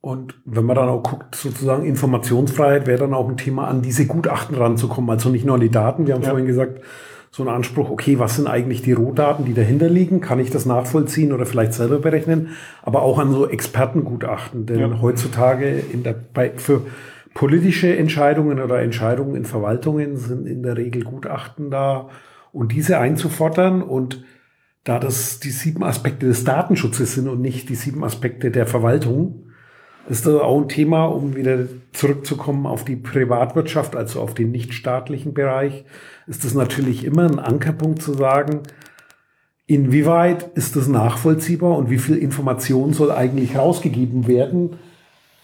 Und 0.00 0.40
wenn 0.46 0.64
man 0.64 0.76
dann 0.76 0.88
auch 0.88 1.02
guckt, 1.02 1.34
sozusagen 1.34 1.84
Informationsfreiheit 1.84 2.86
wäre 2.86 3.00
dann 3.00 3.12
auch 3.12 3.28
ein 3.28 3.36
Thema, 3.36 3.68
an 3.68 3.82
diese 3.82 4.06
Gutachten 4.06 4.56
ranzukommen. 4.56 5.10
Also 5.10 5.28
nicht 5.28 5.44
nur 5.44 5.56
an 5.56 5.60
die 5.60 5.70
Daten. 5.70 6.06
Wir 6.06 6.14
haben 6.14 6.22
ja. 6.22 6.30
vorhin 6.30 6.46
gesagt, 6.46 6.80
so 7.32 7.44
ein 7.44 7.48
Anspruch, 7.48 7.90
okay, 7.90 8.18
was 8.18 8.36
sind 8.36 8.48
eigentlich 8.48 8.82
die 8.82 8.92
Rohdaten, 8.92 9.44
die 9.44 9.54
dahinter 9.54 9.88
liegen? 9.88 10.20
Kann 10.20 10.40
ich 10.40 10.50
das 10.50 10.66
nachvollziehen 10.66 11.32
oder 11.32 11.46
vielleicht 11.46 11.74
selber 11.74 12.00
berechnen? 12.00 12.48
Aber 12.82 13.02
auch 13.02 13.18
an 13.18 13.30
so 13.30 13.48
Expertengutachten, 13.48 14.66
denn 14.66 14.80
ja. 14.80 15.00
heutzutage 15.00 15.70
in 15.92 16.02
der, 16.02 16.14
bei, 16.14 16.50
für 16.56 16.82
politische 17.34 17.96
Entscheidungen 17.96 18.60
oder 18.60 18.82
Entscheidungen 18.82 19.36
in 19.36 19.44
Verwaltungen 19.44 20.16
sind 20.16 20.46
in 20.46 20.64
der 20.64 20.76
Regel 20.76 21.04
Gutachten 21.04 21.70
da 21.70 22.08
und 22.52 22.72
diese 22.72 22.98
einzufordern 22.98 23.82
und 23.82 24.24
da 24.82 24.98
das 24.98 25.38
die 25.38 25.50
sieben 25.50 25.84
Aspekte 25.84 26.26
des 26.26 26.42
Datenschutzes 26.42 27.14
sind 27.14 27.28
und 27.28 27.40
nicht 27.40 27.68
die 27.68 27.76
sieben 27.76 28.02
Aspekte 28.02 28.50
der 28.50 28.66
Verwaltung, 28.66 29.49
ist 30.10 30.26
das 30.26 30.34
auch 30.34 30.60
ein 30.60 30.68
Thema, 30.68 31.04
um 31.04 31.36
wieder 31.36 31.66
zurückzukommen 31.92 32.66
auf 32.66 32.84
die 32.84 32.96
Privatwirtschaft, 32.96 33.94
also 33.94 34.20
auf 34.20 34.34
den 34.34 34.50
nichtstaatlichen 34.50 35.34
Bereich, 35.34 35.84
ist 36.26 36.44
es 36.44 36.54
natürlich 36.54 37.04
immer 37.04 37.24
ein 37.24 37.38
Ankerpunkt 37.38 38.02
zu 38.02 38.14
sagen, 38.14 38.62
inwieweit 39.66 40.50
ist 40.54 40.74
das 40.74 40.88
nachvollziehbar 40.88 41.76
und 41.76 41.90
wie 41.90 41.98
viel 41.98 42.16
Information 42.16 42.92
soll 42.92 43.12
eigentlich 43.12 43.56
rausgegeben 43.56 44.26
werden, 44.26 44.78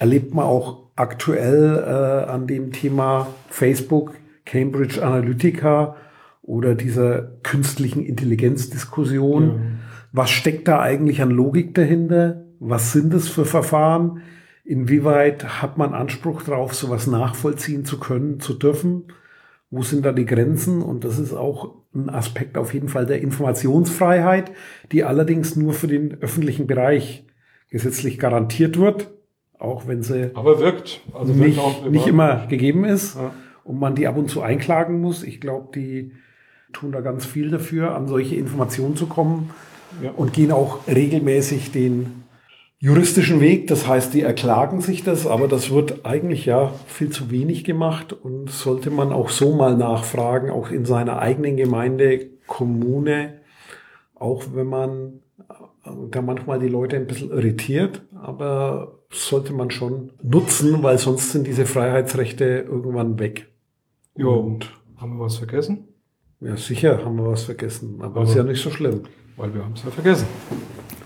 erlebt 0.01 0.35
man 0.35 0.45
auch 0.45 0.87
aktuell 0.97 1.77
äh, 1.77 2.31
an 2.31 2.49
dem 2.49 2.73
Thema 2.73 3.29
Facebook, 3.49 4.15
Cambridge 4.45 5.05
Analytica 5.05 5.95
oder 6.43 6.75
dieser 6.75 7.23
künstlichen 7.45 8.05
Intelligenzdiskussion. 8.05 9.45
Ja. 9.45 9.55
Was 10.13 10.31
steckt 10.31 10.67
da 10.67 10.81
eigentlich 10.81 11.23
an 11.23 11.31
Logik 11.31 11.75
dahinter? 11.75 12.47
Was 12.59 12.93
sind 12.93 13.15
es 13.15 13.29
für 13.29 13.45
Verfahren? 13.45 14.23
Inwieweit 14.67 15.63
hat 15.63 15.79
man 15.79 15.95
Anspruch 15.95 16.43
darauf, 16.43 16.75
sowas 16.75 17.07
nachvollziehen 17.07 17.85
zu 17.85 18.01
können, 18.01 18.41
zu 18.41 18.53
dürfen? 18.53 19.05
Wo 19.71 19.83
sind 19.83 20.05
da 20.05 20.11
die 20.11 20.27
Grenzen? 20.27 20.83
Und 20.83 21.05
das 21.05 21.21
ist 21.21 21.33
auch 21.33 21.77
ein 21.95 22.11
Aspekt 22.11 22.59
auf 22.59 22.75
jeden 22.75 22.89
Fall 22.89 23.07
der 23.07 23.21
Informationsfreiheit, 23.21 24.51
die 24.91 25.05
allerdings 25.05 25.55
nur 25.55 25.73
für 25.73 25.87
den 25.87 26.21
öffentlichen 26.21 26.67
Bereich 26.67 27.25
gesetzlich 27.71 28.19
garantiert 28.19 28.77
wird, 28.79 29.13
auch 29.59 29.87
wenn 29.87 30.03
sie 30.03 30.31
aber 30.35 30.59
wirkt, 30.59 31.01
also 31.13 31.33
nicht, 31.33 31.57
wirkt 31.57 31.91
nicht 31.91 32.07
immer 32.09 32.47
gegeben 32.49 32.85
ist 32.85 33.17
ja. 33.17 33.33
und 33.65 33.79
man 33.79 33.95
die 33.95 34.09
ab 34.09 34.17
und 34.17 34.29
zu 34.29 34.43
einklagen 34.43 35.01
muss. 35.01 35.23
Ich 35.23 35.41
glaube, 35.41 35.69
die 35.75 36.13
tun 36.73 36.91
da 36.91 37.01
ganz 37.01 37.25
viel 37.25 37.51
dafür, 37.51 37.95
an 37.95 38.09
solche 38.09 38.35
Informationen 38.35 38.97
zu 38.97 39.07
kommen 39.07 39.51
ja. 40.03 40.11
und 40.11 40.33
gehen 40.33 40.51
auch 40.51 40.87
regelmäßig 40.89 41.71
den 41.71 42.26
juristischen 42.79 43.41
Weg. 43.41 43.67
Das 43.67 43.87
heißt, 43.87 44.15
die 44.15 44.23
erklagen 44.23 44.81
sich 44.81 45.03
das, 45.03 45.27
aber 45.27 45.49
das 45.49 45.71
wird 45.71 46.05
eigentlich 46.05 46.47
ja 46.47 46.73
viel 46.87 47.11
zu 47.11 47.31
wenig 47.31 47.65
gemacht 47.65 48.13
und 48.13 48.51
sollte 48.51 48.91
man 48.91 49.13
auch 49.13 49.31
so 49.31 49.55
mal 49.55 49.77
nachfragen, 49.77 50.51
auch 50.51 50.71
in 50.71 50.85
seiner 50.85 51.19
eigenen 51.19 51.57
Gemeinde, 51.57 52.31
Kommune, 52.47 53.41
auch 54.15 54.45
wenn 54.55 54.69
man 54.69 55.21
der 56.13 56.23
manchmal 56.23 56.59
die 56.59 56.69
Leute 56.69 56.97
ein 56.97 57.07
bisschen 57.07 57.31
irritiert, 57.31 58.03
aber 58.15 58.99
sollte 59.11 59.53
man 59.53 59.71
schon 59.71 60.13
nutzen, 60.23 60.83
weil 60.83 60.99
sonst 60.99 61.33
sind 61.33 61.47
diese 61.47 61.67
Freiheitsrechte 61.67 62.45
irgendwann 62.69 63.19
weg. 63.19 63.49
Ja, 64.17 64.27
und 64.27 64.73
haben 64.97 65.17
wir 65.17 65.25
was 65.25 65.37
vergessen? 65.37 65.89
Ja, 66.41 66.57
sicher 66.57 67.05
haben 67.05 67.17
wir 67.17 67.27
was 67.27 67.45
vergessen, 67.45 67.97
aber, 68.01 68.21
aber 68.21 68.23
ist 68.25 68.35
ja 68.35 68.43
nicht 68.43 68.63
so 68.63 68.71
schlimm. 68.71 69.03
Weil 69.37 69.55
wir 69.55 69.65
haben 69.65 69.75
es 69.75 69.85
ja 69.85 69.91
vergessen. 69.91 70.27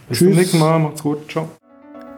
Bis 0.08 0.18
Tschüss. 0.18 0.28
zum 0.28 0.36
nächsten 0.36 0.58
Mal, 0.58 0.78
macht's 0.78 1.02
gut, 1.02 1.30
ciao. 1.30 1.48